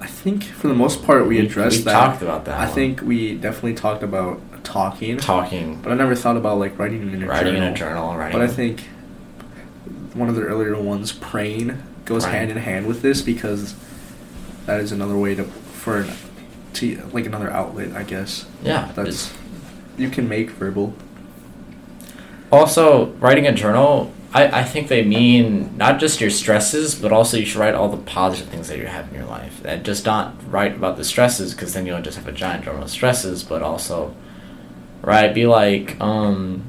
I 0.00 0.06
think 0.06 0.44
for 0.44 0.68
the 0.68 0.74
most 0.74 1.04
part 1.04 1.22
we, 1.26 1.38
We- 1.40 1.46
addressed 1.46 1.78
we 1.78 1.82
that 1.84 1.92
talked 1.92 2.22
about 2.22 2.44
that 2.44 2.58
I 2.60 2.66
one. 2.66 2.74
think 2.74 3.00
we 3.02 3.34
definitely 3.36 3.74
talked 3.74 4.02
about 4.02 4.40
talking 4.64 5.16
Talking, 5.18 5.80
but 5.82 5.92
I 5.92 5.94
never 5.94 6.14
thought 6.14 6.36
about 6.36 6.58
like 6.58 6.78
writing 6.78 7.12
in 7.12 7.22
a 7.22 7.26
writing 7.26 7.54
journal. 7.54 7.68
in 7.68 7.72
a 7.74 7.76
journal, 7.76 8.16
writing. 8.16 8.38
But 8.38 8.48
I 8.48 8.52
think 8.52 8.80
one 10.14 10.28
of 10.28 10.34
the 10.36 10.42
earlier 10.42 10.80
ones, 10.80 11.12
praying, 11.12 11.82
goes 12.04 12.24
Praying. 12.24 12.38
hand 12.38 12.50
in 12.52 12.56
hand 12.58 12.86
with 12.86 13.02
this 13.02 13.20
because 13.22 13.74
that 14.66 14.80
is 14.80 14.92
another 14.92 15.16
way 15.16 15.34
to 15.34 15.44
for 15.44 16.06
to 16.74 17.08
like 17.12 17.26
another 17.26 17.50
outlet, 17.50 17.92
I 17.96 18.02
guess. 18.04 18.46
yeah, 18.62 18.90
That's 18.94 19.32
you 19.96 20.10
can 20.10 20.28
make 20.28 20.50
verbal. 20.50 20.94
Also, 22.50 23.06
writing 23.12 23.46
a 23.46 23.52
journal, 23.52 24.12
I, 24.32 24.60
I 24.60 24.64
think 24.64 24.88
they 24.88 25.04
mean 25.04 25.76
not 25.76 25.98
just 26.00 26.20
your 26.20 26.30
stresses, 26.30 26.94
but 26.94 27.12
also 27.12 27.36
you 27.36 27.44
should 27.44 27.58
write 27.60 27.74
all 27.74 27.88
the 27.88 27.96
positive 27.96 28.48
things 28.48 28.68
that 28.68 28.78
you 28.78 28.86
have 28.86 29.08
in 29.08 29.14
your 29.14 29.26
life. 29.26 29.64
And 29.64 29.84
just 29.84 30.04
not 30.04 30.34
write 30.50 30.74
about 30.74 30.96
the 30.96 31.04
stresses, 31.04 31.52
because 31.52 31.74
then 31.74 31.86
you'll 31.86 32.02
just 32.02 32.16
have 32.16 32.28
a 32.28 32.32
giant 32.32 32.64
journal 32.64 32.82
of 32.82 32.90
stresses, 32.90 33.42
but 33.42 33.62
also, 33.62 34.14
right, 35.02 35.34
be 35.34 35.46
like, 35.46 36.00
um, 36.00 36.64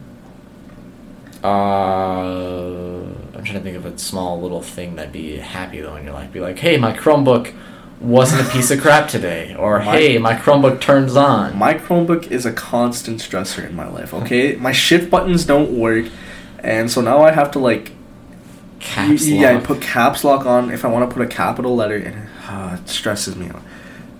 uh, 1.44 3.04
I'm 3.36 3.44
trying 3.44 3.58
to 3.58 3.60
think 3.60 3.78
of 3.78 3.86
a 3.86 3.98
small 4.00 4.42
little 4.42 4.62
thing 4.62 4.96
that'd 4.96 5.12
be 5.12 5.38
happy 5.38 5.82
though 5.82 5.96
in 5.96 6.06
your 6.06 6.14
life. 6.14 6.32
Be 6.32 6.40
like, 6.40 6.58
hey, 6.58 6.78
my 6.78 6.96
Chromebook 6.98 7.54
wasn't 8.06 8.48
a 8.48 8.52
piece 8.52 8.72
of 8.72 8.82
crap 8.82 9.10
today. 9.10 9.56
Or, 9.56 9.80
My- 9.80 9.98
hey, 9.98 10.18
my 10.18 10.36
Chromebook 10.36 10.80
turns 10.80 11.16
on. 11.16 11.58
My 11.58 11.74
Chromebook 11.74 12.32
is 12.32 12.46
a 12.46 12.54
constant 12.54 13.20
stressor 13.20 13.68
in 13.68 13.76
my 13.76 13.88
life. 13.88 14.14
Okay, 14.14 14.56
my 14.56 14.72
shift 14.72 15.10
buttons 15.10 15.46
don't 15.46 15.78
work, 15.78 16.06
and 16.60 16.90
so 16.92 17.02
now 17.02 17.22
I 17.22 17.32
have 17.32 17.52
to 17.52 17.60
like 17.60 17.92
Caps 18.80 19.28
yeah, 19.28 19.58
I 19.58 19.60
put 19.60 19.82
caps 19.82 20.24
lock 20.24 20.46
on 20.46 20.70
if 20.70 20.86
I 20.86 20.90
want 20.90 21.10
to 21.10 21.14
put 21.14 21.26
a 21.26 21.28
capital 21.28 21.76
letter, 21.76 21.96
and 22.08 22.28
uh, 22.48 22.78
it 22.80 22.88
stresses 22.88 23.36
me 23.36 23.48
out. 23.50 23.62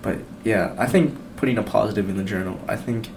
But 0.02 0.18
yeah, 0.44 0.74
I 0.78 0.86
think 0.86 1.16
putting 1.36 1.58
a 1.58 1.62
positive 1.62 2.08
in 2.08 2.16
the 2.16 2.24
journal. 2.24 2.60
I 2.66 2.76
think 2.76 3.10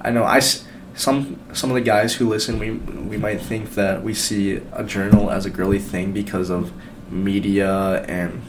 I 0.00 0.10
know 0.10 0.24
I 0.24 0.40
some 0.40 1.38
some 1.52 1.70
of 1.70 1.74
the 1.74 1.80
guys 1.80 2.14
who 2.14 2.28
listen. 2.28 2.58
We 2.58 2.72
we 2.72 3.16
might 3.16 3.40
think 3.40 3.74
that 3.74 4.02
we 4.02 4.14
see 4.14 4.60
a 4.72 4.82
journal 4.82 5.30
as 5.30 5.46
a 5.46 5.50
girly 5.50 5.78
thing 5.78 6.12
because 6.12 6.50
of 6.50 6.72
media 7.10 8.02
and 8.04 8.42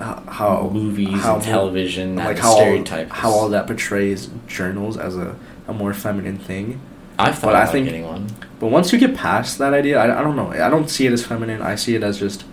ho- 0.00 0.22
how 0.28 0.70
Movies 0.72 1.20
how 1.22 1.34
and 1.36 1.42
television, 1.44 2.16
like 2.16 2.38
how 2.38 2.52
all, 2.58 2.84
how 3.10 3.30
all 3.30 3.48
that 3.50 3.66
portrays 3.66 4.28
journals 4.46 4.96
as 4.96 5.16
a, 5.16 5.36
a 5.66 5.72
more 5.72 5.92
feminine 5.94 6.38
thing. 6.38 6.80
I've 7.18 7.36
thought 7.38 7.52
But 7.52 7.56
I 7.56 7.66
think- 7.66 7.86
getting 7.86 8.04
one. 8.06 8.28
But 8.60 8.68
once 8.68 8.92
you 8.92 8.98
get 8.98 9.14
past 9.16 9.58
that 9.58 9.72
idea, 9.74 9.98
I, 10.00 10.20
I 10.20 10.22
don't 10.22 10.34
know. 10.36 10.50
I 10.52 10.68
don't 10.68 10.88
see 10.90 11.06
it 11.06 11.12
as 11.12 11.24
feminine. 11.24 11.62
I 11.62 11.74
see 11.76 11.94
it 11.94 12.02
as 12.02 12.18
just 12.18 12.44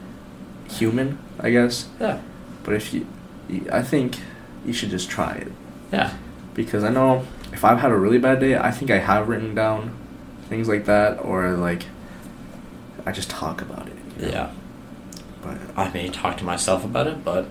human, 0.70 1.18
I 1.40 1.50
guess. 1.52 1.88
Yeah. 2.00 2.22
But 2.64 2.76
if 2.76 2.94
you, 2.94 3.08
you 3.50 3.68
I 3.72 3.82
think 3.82 4.18
you 4.66 4.74
should 4.74 4.90
just 4.90 5.10
try 5.10 5.34
it 5.34 5.52
Yeah. 5.92 6.14
because 6.56 6.84
I 6.84 6.90
know 6.90 7.26
if 7.54 7.64
I've 7.64 7.80
had 7.80 7.92
a 7.92 7.96
really 7.96 8.18
bad 8.18 8.40
day, 8.40 8.56
I 8.58 8.72
think 8.72 8.90
I 8.92 8.98
have 9.00 9.28
written 9.30 9.54
down 9.56 9.96
things 10.50 10.68
like 10.68 10.86
that, 10.86 11.24
or 11.24 11.52
like 11.52 11.86
I 13.06 13.12
just 13.12 13.30
talk 13.30 13.62
about 13.62 13.88
it. 13.88 13.96
you 14.20 14.26
know? 14.28 14.32
Yeah. 14.32 14.52
I 15.76 15.90
may 15.92 16.10
talk 16.10 16.38
to 16.38 16.44
myself 16.44 16.84
about 16.86 17.08
it, 17.08 17.24
but 17.24 17.48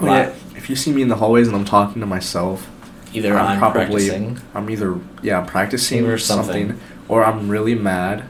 oh, 0.00 0.06
yeah, 0.06 0.34
if 0.56 0.68
you 0.70 0.76
see 0.76 0.92
me 0.92 1.02
in 1.02 1.08
the 1.08 1.16
hallways 1.16 1.46
and 1.48 1.56
I'm 1.56 1.64
talking 1.64 2.00
to 2.00 2.06
myself, 2.06 2.68
either 3.12 3.36
I'm, 3.36 3.58
practicing. 3.72 4.38
I'm 4.54 4.70
either 4.70 4.98
yeah 5.22 5.40
I'm 5.40 5.46
practicing 5.46 6.06
Or 6.06 6.18
something. 6.18 6.68
something, 6.68 6.86
or 7.08 7.24
I'm 7.24 7.48
really 7.48 7.74
mad, 7.74 8.24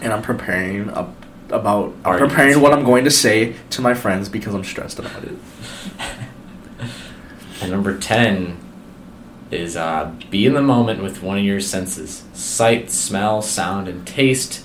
and 0.00 0.12
I'm 0.12 0.22
preparing 0.22 0.88
a, 0.90 1.12
about 1.50 1.86
I'm 2.04 2.06
Arguments. 2.06 2.34
preparing 2.34 2.60
what 2.60 2.72
I'm 2.72 2.84
going 2.84 3.04
to 3.04 3.10
say 3.10 3.54
to 3.70 3.80
my 3.82 3.94
friends 3.94 4.28
because 4.28 4.54
I'm 4.54 4.64
stressed 4.64 4.98
about 4.98 5.24
it. 5.24 5.36
And 7.62 7.70
number 7.72 7.96
10 7.98 8.58
is 9.50 9.74
uh, 9.76 10.12
be 10.30 10.44
in 10.44 10.52
the 10.52 10.60
moment 10.60 11.02
with 11.02 11.22
one 11.22 11.38
of 11.38 11.44
your 11.44 11.60
senses 11.60 12.24
sight, 12.34 12.90
smell, 12.90 13.40
sound, 13.40 13.88
and 13.88 14.06
taste. 14.06 14.63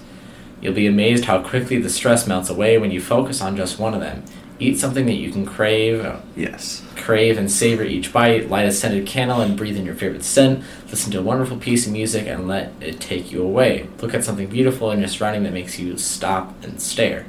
You'll 0.62 0.74
be 0.74 0.88
amazed 0.88 1.26
how 1.26 1.42
quickly 1.42 1.80
the 1.80 1.90
stress 1.90 2.28
melts 2.28 2.50
away 2.50 2.78
when 2.78 2.92
you 2.92 3.00
focus 3.02 3.42
on 3.42 3.56
just 3.56 3.80
one 3.80 3.94
of 3.94 4.02
them. 4.02 4.24
Eat 4.60 4.78
something 4.78 5.06
that 5.06 5.14
you 5.14 5.32
can 5.32 5.46
crave, 5.46 6.04
uh, 6.04 6.18
Yes. 6.36 6.82
crave 6.98 7.38
and 7.38 7.50
savor 7.50 7.84
each 7.84 8.12
bite. 8.12 8.50
Light 8.50 8.66
a 8.66 8.72
scented 8.74 9.06
candle 9.06 9.40
and 9.40 9.56
breathe 9.56 9.78
in 9.78 9.86
your 9.86 9.96
favorite 9.96 10.24
scent. 10.26 10.62
Listen 10.90 11.12
to 11.14 11.20
a 11.20 11.24
wonderful 11.24 11.56
piece 11.56 11.88
of 11.88 11.94
music 11.94 12.28
and 12.28 12.46
let 12.46 12.74
it 12.82 13.00
take 13.00 13.32
you 13.32 13.42
away. 13.42 13.88
Look 14.02 14.14
at 14.14 14.26
something 14.26 14.48
beautiful 14.48 14.92
in 14.92 15.00
your 15.00 15.08
surrounding 15.08 15.44
that 15.44 15.54
makes 15.54 15.80
you 15.80 15.98
stop 15.98 16.54
and 16.62 16.82
stare. 16.82 17.26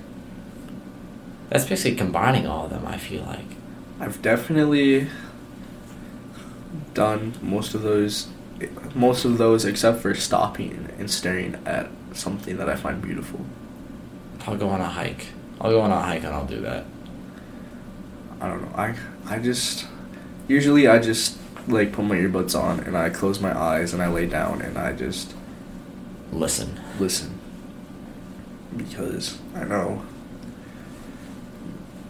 That's 1.50 1.64
basically 1.64 1.96
combining 1.96 2.48
all 2.48 2.64
of 2.64 2.70
them, 2.70 2.84
I 2.86 2.96
feel 2.96 3.22
like. 3.22 3.46
I've 4.00 4.20
definitely 4.22 5.06
done 6.94 7.34
most 7.40 7.74
of 7.74 7.82
those 7.82 8.28
most 8.94 9.24
of 9.24 9.38
those 9.38 9.64
except 9.64 10.00
for 10.00 10.14
stopping 10.14 10.88
and 10.98 11.10
staring 11.10 11.56
at 11.64 11.88
something 12.12 12.56
that 12.58 12.68
I 12.68 12.76
find 12.76 13.00
beautiful. 13.02 13.40
I'll 14.46 14.56
go 14.56 14.68
on 14.68 14.80
a 14.80 14.86
hike. 14.88 15.26
I'll 15.60 15.70
go 15.70 15.80
on 15.80 15.90
a 15.90 16.00
hike 16.00 16.24
and 16.24 16.34
I'll 16.34 16.46
do 16.46 16.60
that. 16.60 16.84
I 18.40 18.48
don't 18.48 18.62
know. 18.62 18.76
I 18.76 18.94
I 19.26 19.38
just 19.38 19.86
usually 20.48 20.88
I 20.88 20.98
just 20.98 21.38
like 21.68 21.92
put 21.92 22.04
my 22.04 22.16
earbuds 22.16 22.58
on 22.58 22.80
and 22.80 22.96
I 22.96 23.10
close 23.10 23.38
my 23.40 23.56
eyes 23.56 23.92
and 23.92 24.02
I 24.02 24.08
lay 24.08 24.26
down 24.26 24.62
and 24.62 24.78
I 24.78 24.92
just 24.92 25.34
Listen. 26.32 26.78
listen 26.98 27.38
because 28.76 29.38
I 29.54 29.64
know 29.64 30.04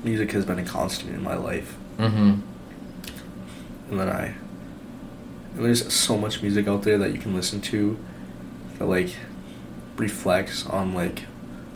music 0.04 0.30
has 0.32 0.44
been 0.44 0.58
a 0.58 0.64
constant 0.64 1.14
in 1.14 1.22
my 1.22 1.34
life 1.36 1.76
Mm-hmm. 1.98 2.40
and 3.90 4.00
then 4.00 4.08
I 4.08 4.34
and 5.56 5.64
there's 5.64 5.92
so 5.92 6.16
much 6.16 6.40
music 6.42 6.68
out 6.68 6.82
there 6.82 6.96
that 6.98 7.12
you 7.12 7.18
can 7.18 7.34
listen 7.34 7.60
to 7.62 7.98
that 8.78 8.86
like 8.86 9.10
reflects 10.00 10.66
on 10.66 10.94
like 10.94 11.24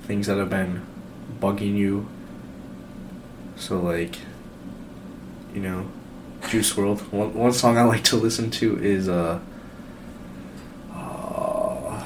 things 0.02 0.26
that 0.26 0.38
have 0.38 0.50
been 0.50 0.84
bugging 1.40 1.76
you. 1.76 2.08
So 3.56 3.78
like 3.78 4.18
you 5.54 5.60
know 5.60 5.88
Juice 6.48 6.72
WRLD. 6.72 7.12
One, 7.12 7.34
one 7.34 7.52
song 7.52 7.78
I 7.78 7.84
like 7.84 8.04
to 8.04 8.16
listen 8.16 8.50
to 8.52 8.82
is 8.82 9.08
uh, 9.08 9.40
uh 10.92 12.04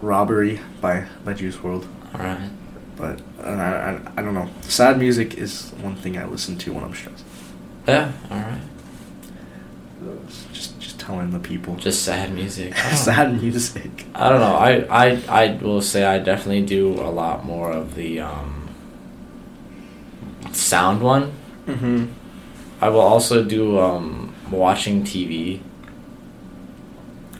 Robbery 0.00 0.60
by 0.80 1.06
by 1.24 1.34
Juice 1.34 1.56
WRLD. 1.56 1.86
Alright. 2.14 2.50
but 2.96 3.20
uh, 3.40 3.48
I, 3.48 3.90
I, 3.90 4.12
I 4.16 4.22
don't 4.22 4.32
know. 4.32 4.48
Sad 4.62 4.98
music 4.98 5.34
is 5.34 5.70
one 5.82 5.96
thing 5.96 6.16
I 6.16 6.24
listen 6.24 6.56
to 6.58 6.72
when 6.72 6.84
I'm 6.84 6.94
stressed. 6.94 7.24
Yeah, 7.86 8.12
alright. 8.30 8.60
just 10.28 10.52
just 10.52 10.75
telling 11.06 11.30
the 11.30 11.38
people 11.38 11.76
Just 11.76 12.02
sad 12.02 12.34
music. 12.34 12.74
Sad 12.76 13.40
music 13.40 14.06
I 14.14 14.28
don't 14.28 14.40
know. 14.40 14.56
I, 14.56 14.86
I, 14.90 15.22
I 15.28 15.56
will 15.62 15.80
say 15.80 16.04
I 16.04 16.18
definitely 16.18 16.66
do 16.66 16.94
a 16.94 17.10
lot 17.10 17.44
more 17.44 17.70
of 17.70 17.94
the 17.94 18.20
um, 18.20 18.68
sound 20.52 21.00
one. 21.00 21.32
mm-hmm 21.66 22.06
I 22.80 22.90
will 22.90 23.00
also 23.00 23.42
do 23.42 23.78
um, 23.78 24.34
watching 24.50 25.02
TV. 25.02 25.60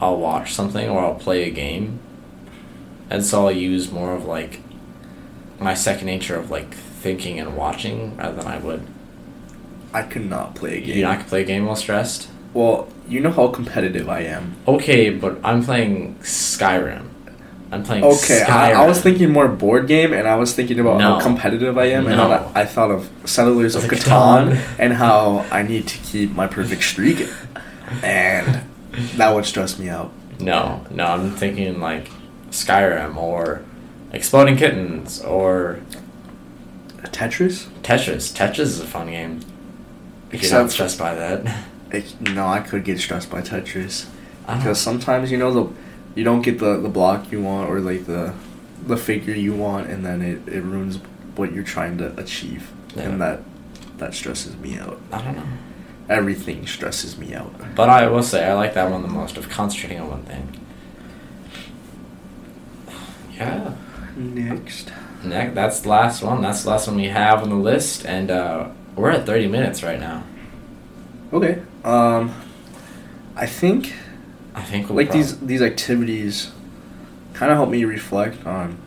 I'll 0.01 0.17
watch 0.17 0.55
something 0.55 0.89
or 0.89 1.01
I'll 1.01 1.15
play 1.15 1.45
a 1.45 1.51
game. 1.51 1.99
And 3.11 3.25
so 3.25 3.47
I'll 3.47 3.53
use 3.53 3.93
more 3.93 4.15
of 4.15 4.25
like 4.25 4.61
my 5.59 5.75
second 5.75 6.07
nature 6.07 6.37
of 6.37 6.51
like 6.51 6.73
thinking 6.75 7.39
and 7.39 7.57
watching 7.57 8.17
rather 8.17 8.37
than 8.37 8.47
I 8.47 8.59
would. 8.59 8.87
I 9.93 10.03
could 10.03 10.29
not 10.29 10.55
play 10.55 10.79
a 10.79 10.81
game 10.81 10.97
You 10.97 11.03
not 11.03 11.27
play 11.27 11.43
a 11.43 11.45
game 11.45 11.67
while 11.67 11.77
stressed? 11.77 12.29
Well 12.57 12.89
you 13.09 13.21
know 13.21 13.31
how 13.31 13.47
competitive 13.49 14.09
I 14.09 14.21
am 14.37 14.55
Okay, 14.67 15.11
but 15.11 15.39
I'm 15.45 15.63
playing 15.63 16.17
Skyrim. 16.23 17.05
I'm 17.71 17.83
playing 17.85 18.05
okay 18.05 18.41
Skyrim. 18.45 18.49
I, 18.51 18.73
I 18.83 18.87
was 18.87 19.01
thinking 19.01 19.31
more 19.31 19.47
board 19.49 19.87
game 19.87 20.13
and 20.13 20.27
I 20.27 20.37
was 20.37 20.55
thinking 20.55 20.79
about 20.81 20.99
No. 20.99 21.15
how 21.15 21.21
competitive 21.21 21.77
I 21.79 21.87
am 21.97 22.07
and 22.07 22.17
No. 22.17 22.29
then 22.29 22.39
I, 22.57 22.63
I 22.63 22.65
thought 22.65 22.91
of 22.91 23.09
Settlers 23.25 23.75
of 23.77 23.83
Catan 23.85 24.53
Catan. 24.57 24.77
and 24.79 24.93
how 24.95 25.45
I 25.51 25.63
need 25.63 25.87
to 25.89 25.99
keep 25.99 26.33
my 26.33 26.47
perfect 26.47 26.83
streak 26.83 27.29
and 28.03 28.63
that 29.17 29.35
would 29.35 29.45
stress 29.47 29.79
me 29.79 29.89
out 29.89 30.11
No, 30.41 30.85
no, 30.91 31.05
I'm 31.05 31.31
thinking 31.43 31.81
like 31.81 32.11
Skyrim 32.51 33.17
or 33.17 33.63
Exploding 34.13 34.57
Kittens 34.57 35.21
or 35.23 35.79
Tetris? 37.17 37.67
Tetris. 37.83 38.33
Tetris 38.35 38.59
is 38.61 38.81
a 38.81 38.87
fun 38.87 39.09
game. 39.11 39.41
If 40.33 40.43
you're 40.43 40.53
not 40.53 40.71
stressed 40.71 40.99
by 40.99 41.15
that. 41.15 41.65
It, 41.93 42.21
no, 42.21 42.47
I 42.49 42.61
could 42.61 42.85
get 42.85 42.99
stressed 42.99 43.31
by 43.31 43.43
Tetris 43.43 44.07
because 44.47 44.81
sometimes 44.81 45.31
you 45.31 45.39
know 45.39 45.53
the 45.53 45.73
you 46.15 46.25
don't 46.25 46.43
get 46.43 46.59
the, 46.59 46.79
the 46.79 46.89
block 46.89 47.31
you 47.31 47.43
want 47.43 47.69
or 47.71 47.81
like 47.81 48.07
the 48.07 48.35
the 48.87 48.97
figure 48.97 49.35
you 49.35 49.53
want, 49.55 49.89
and 49.89 50.05
then 50.05 50.23
it, 50.23 50.47
it 50.53 50.63
ruins 50.63 50.99
what 51.37 51.53
you're 51.53 51.65
trying 51.65 51.99
to 51.99 52.19
achieve, 52.19 52.71
Yeah. 52.97 53.03
and 53.05 53.21
that 53.21 53.41
that 53.99 54.15
stresses 54.15 54.57
me 54.57 54.79
out. 54.79 55.01
I 55.13 55.23
don't 55.23 55.37
know. 55.37 55.47
Everything 56.09 56.67
stresses 56.67 57.19
me 57.19 57.35
out. 57.35 57.53
But 57.75 57.89
I 57.89 58.07
will 58.09 58.23
say 58.23 58.45
I 58.45 58.55
like 58.55 58.75
that 58.75 58.91
one 58.91 59.03
the 59.03 59.09
most 59.09 59.37
of 59.37 59.49
concentrating 59.49 60.01
on 60.01 60.11
one 60.11 60.23
thing. 60.23 60.61
Yeah. 63.37 63.75
Next. 64.17 64.93
Next, 65.25 65.55
that's 65.55 65.81
the 65.81 65.89
last 65.89 66.23
one. 66.23 66.41
That's 66.43 66.63
the 66.63 66.71
last 66.71 66.87
one 66.87 66.97
we 66.97 67.09
have 67.09 67.43
on 67.43 67.49
the 67.51 67.57
list, 67.57 68.07
and 68.07 68.31
uh, 68.31 68.69
we're 68.95 69.11
at 69.11 69.27
thirty 69.27 69.47
minutes 69.47 69.83
right 69.83 69.99
now. 70.01 70.23
Okay. 71.33 71.61
Um, 71.87 72.35
I 73.37 73.47
think 73.47 73.95
I 74.55 74.63
think 74.63 74.89
we'll 74.89 74.97
like 74.97 75.13
these 75.13 75.39
these 75.41 75.63
activities 75.63 76.51
kind 77.33 77.53
of 77.53 77.57
help 77.59 77.71
me 77.71 77.85
reflect 77.85 78.45
on 78.47 78.79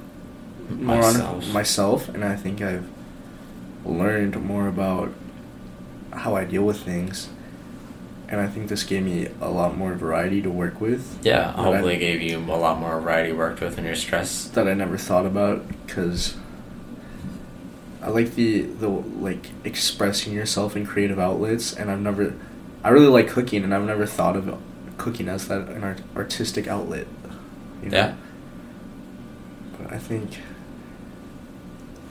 more 0.70 0.98
myself. 0.98 1.46
on 1.48 1.54
myself, 1.54 2.10
and 2.10 2.26
I 2.26 2.36
think 2.36 2.62
I've 2.62 2.88
learned 3.86 4.36
more 4.44 4.68
about 4.68 5.14
how 6.12 6.36
I 6.36 6.44
deal 6.44 6.64
with 6.64 6.82
things, 6.82 7.30
and 8.28 8.42
I 8.42 8.48
think 8.48 8.68
this 8.68 8.84
gave 8.84 9.04
me 9.04 9.30
a 9.40 9.50
lot 9.50 9.78
more 9.78 9.94
variety 9.94 10.42
to 10.42 10.50
work 10.50 10.82
with 10.82 11.20
Yeah, 11.24 11.54
I- 11.56 11.64
hopefully 11.64 11.96
it 11.96 12.00
gave 12.00 12.22
you 12.22 12.38
a 12.40 12.58
lot 12.58 12.80
more 12.80 13.00
variety 13.00 13.32
worked 13.32 13.62
with 13.62 13.78
in 13.78 13.86
your 13.86 13.96
stress. 13.96 14.44
that 14.50 14.68
I 14.68 14.74
never 14.74 14.98
thought 14.98 15.26
about 15.26 15.64
because 15.86 16.36
I 18.02 18.10
like 18.10 18.36
the 18.36 18.62
the 18.64 18.90
like 18.90 19.48
expressing 19.64 20.34
yourself 20.34 20.76
in 20.76 20.86
creative 20.86 21.20
outlets, 21.20 21.72
and 21.74 21.90
I've 21.90 22.02
never 22.02 22.34
I 22.84 22.90
really 22.90 23.08
like 23.08 23.28
cooking, 23.28 23.64
and 23.64 23.74
I've 23.74 23.84
never 23.84 24.06
thought 24.06 24.36
of 24.36 24.58
cooking 24.98 25.28
as 25.28 25.48
that 25.48 25.68
an 25.70 25.84
art, 25.84 26.02
artistic 26.16 26.68
outlet. 26.68 27.08
you 27.84 27.90
know? 27.90 27.98
Yeah. 27.98 28.16
But 29.78 29.94
I 29.94 29.98
think 29.98 30.38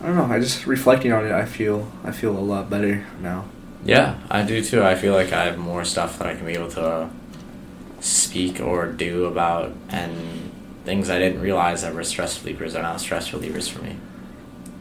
I 0.01 0.07
don't 0.07 0.17
know. 0.17 0.25
I 0.27 0.39
just 0.39 0.67
reflecting 0.67 1.13
on 1.13 1.27
it. 1.27 1.33
I 1.33 1.45
feel 1.45 1.91
I 2.05 2.13
feel 2.13 2.37
a 2.37 2.39
lot 2.39 2.71
better 2.71 3.07
now. 3.21 3.47
Yeah, 3.85 4.19
I 4.31 4.43
do 4.43 4.63
too. 4.63 4.83
I 4.85 4.95
feel 4.95 5.15
like 5.15 5.33
I 5.33 5.45
have 5.45 5.59
more 5.59 5.85
stuff 5.85 6.19
that 6.19 6.27
I 6.27 6.35
can 6.35 6.47
be 6.47 6.53
able 6.53 6.71
to 6.71 7.11
speak 8.01 8.61
or 8.61 8.87
do 8.87 9.25
about, 9.27 9.73
and 9.89 10.53
things 10.85 11.11
I 11.11 11.19
didn't 11.19 11.41
realize 11.41 11.83
that 11.83 11.95
were 11.95 12.05
stress 12.05 12.39
relievers 12.39 12.77
are 12.77 12.83
now 12.83 12.97
stress 12.97 13.31
relievers 13.31 13.69
for 13.69 13.83
me. 13.83 13.97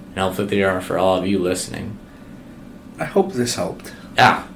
And 0.10 0.20
hopefully 0.20 0.48
they 0.48 0.64
are 0.64 0.82
for 0.82 0.98
all 0.98 1.18
of 1.18 1.28
you 1.28 1.40
listening. 1.40 1.98
I 3.00 3.06
hope 3.06 3.34
this 3.34 3.56
helped. 3.56 3.94
Yeah. 4.16 4.48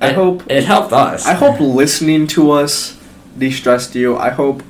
I 0.00 0.08
It- 0.08 0.14
hope- 0.14 0.42
it 0.50 0.64
helped 0.64 0.92
us. 0.92 1.26
I 1.26 1.34
hope 1.34 1.60
listening 1.60 2.26
to 2.28 2.50
us 2.52 2.96
de-stressed 3.38 3.94
you. 3.94 4.16
I 4.16 4.30
hope 4.30 4.62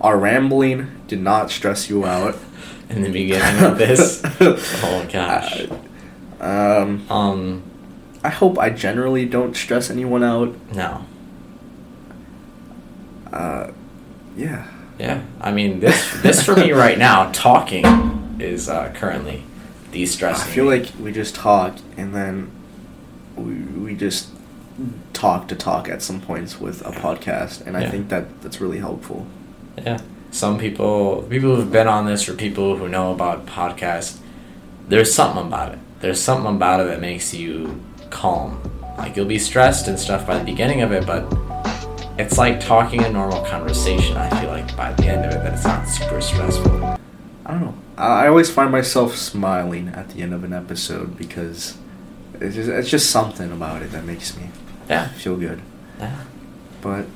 our 0.00 0.16
rambling 0.18 0.88
did 1.08 1.20
not 1.22 1.50
stress 1.50 1.88
you 1.88 2.04
out. 2.04 2.36
in 2.90 3.02
the 3.02 3.10
beginning 3.10 3.64
of 3.64 3.78
this. 3.78 4.22
oh 4.40 5.06
gosh. 5.10 5.66
Um, 6.40 7.02
Um. 7.10 7.62
I 8.22 8.28
hope 8.30 8.58
I 8.58 8.70
generally 8.70 9.24
don't 9.26 9.54
stress 9.56 9.90
anyone 9.90 10.22
out. 10.24 10.54
No. 10.74 11.04
Uh, 13.32 13.70
yeah. 14.36 14.66
Yeah. 14.98 15.22
I 15.40 15.50
mean 15.50 15.80
this. 15.80 16.22
This 16.22 16.42
for 16.44 16.54
me 16.56 16.72
right 16.84 16.98
now, 16.98 17.30
talking 17.32 17.84
is 18.38 18.68
uh, 18.68 18.92
currently 18.94 19.42
de-stressing. 19.92 20.50
I 20.50 20.54
feel 20.54 20.64
me. 20.64 20.78
like 20.80 20.92
we 21.00 21.12
just 21.12 21.34
talk 21.34 21.76
and 21.96 22.14
then 22.14 22.50
we, 23.36 23.54
we 23.54 23.94
just 23.94 24.28
talk 25.12 25.48
to 25.48 25.54
talk 25.54 25.88
at 25.88 26.02
some 26.02 26.20
points 26.20 26.60
with 26.60 26.80
a 26.86 26.90
podcast, 26.90 27.64
and 27.66 27.76
I 27.76 27.82
Yeah. 27.82 27.90
think 27.90 28.08
that 28.08 28.42
that's 28.42 28.60
really 28.60 28.78
helpful. 28.78 29.26
Yeah. 29.84 29.98
Some 30.30 30.58
people, 30.58 31.24
people 31.30 31.54
who've 31.56 31.70
been 31.70 31.86
on 31.86 32.06
this, 32.06 32.28
or 32.28 32.34
people 32.34 32.76
who 32.76 32.88
know 32.88 33.12
about 33.12 33.46
podcasts, 33.46 34.18
there's 34.88 35.14
something 35.14 35.46
about 35.46 35.72
it. 35.72 35.78
There's 36.00 36.20
something 36.20 36.56
about 36.56 36.80
it 36.80 36.88
that 36.88 37.00
makes 37.00 37.32
you 37.32 37.80
calm. 38.10 38.58
Like 38.98 39.16
you'll 39.16 39.26
be 39.26 39.38
stressed 39.38 39.86
and 39.88 39.98
stuff 39.98 40.26
by 40.26 40.38
the 40.38 40.44
beginning 40.44 40.82
of 40.82 40.92
it, 40.92 41.06
but 41.06 41.24
it's 42.18 42.36
like 42.38 42.60
talking 42.60 43.02
a 43.04 43.10
normal 43.10 43.42
conversation. 43.44 44.16
I 44.16 44.28
feel 44.40 44.50
like 44.50 44.76
by 44.76 44.92
the 44.92 45.06
end 45.06 45.24
of 45.24 45.32
it, 45.32 45.42
that 45.44 45.54
it's 45.54 45.64
not 45.64 45.88
super 45.88 46.20
stressful. 46.20 46.82
I 47.46 47.50
don't 47.52 47.60
know. 47.60 47.74
I 47.96 48.24
I 48.24 48.28
always 48.28 48.50
find 48.50 48.70
myself 48.72 49.16
smiling 49.16 49.88
at 49.88 50.10
the 50.10 50.22
end 50.22 50.34
of 50.34 50.42
an 50.44 50.52
episode 50.52 51.16
because 51.16 51.76
it's 52.40 52.56
just, 52.56 52.68
it's 52.68 52.90
just 52.90 53.10
something 53.10 53.52
about 53.52 53.82
it 53.82 53.92
that 53.92 54.04
makes 54.04 54.36
me 54.36 54.44
Yeah. 54.88 55.08
feel 55.08 55.36
good. 55.36 55.60
Yeah. 55.98 56.10
But, 56.82 57.06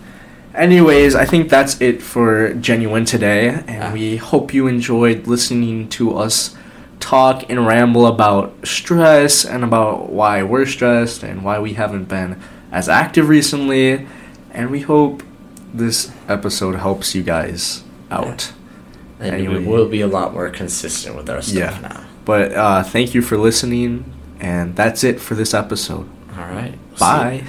anyways, 0.55 1.15
I 1.15 1.25
think 1.25 1.49
that's 1.51 1.81
it 1.81 2.03
for 2.03 2.55
Genuine 2.55 3.05
today, 3.05 3.49
and 3.49 3.69
Yeah. 3.69 3.93
we 3.93 4.17
hope 4.17 4.55
you 4.55 4.67
enjoyed 4.67 5.27
listening 5.27 5.89
to 5.91 6.17
us 6.17 6.55
talk 7.01 7.45
and 7.49 7.67
ramble 7.67 8.07
about 8.07 8.55
stress 8.65 9.45
and 9.45 9.63
about 9.63 10.11
why 10.11 10.43
we're 10.43 10.67
stressed 10.67 11.23
and 11.23 11.43
why 11.43 11.59
we 11.59 11.75
haven't 11.75 12.09
been 12.09 12.37
as 12.73 12.89
active 12.89 13.29
recently. 13.29 14.07
And 14.53 14.71
we 14.71 14.81
hope 14.81 15.23
this 15.73 16.11
episode 16.29 16.75
helps 16.77 17.15
you 17.15 17.23
guys 17.23 17.83
out. 18.11 18.53
And 19.21 19.35
Anyway. 19.35 19.59
we 19.59 19.65
will 19.65 19.89
be 19.89 20.01
a 20.01 20.07
lot 20.09 20.33
more 20.33 20.49
consistent 20.49 21.15
with 21.17 21.29
our 21.31 21.41
stuff 21.43 21.57
Yeah. 21.83 21.89
now. 21.89 22.01
But 22.25 22.53
uh, 22.55 22.83
thank 22.83 23.15
you 23.15 23.23
for 23.23 23.37
listening, 23.39 24.05
and 24.41 24.75
that's 24.75 25.05
it 25.05 25.21
for 25.21 25.35
this 25.35 25.55
episode. 25.55 26.07
All 26.37 26.45
right. 26.53 26.75
Bye. 26.99 27.45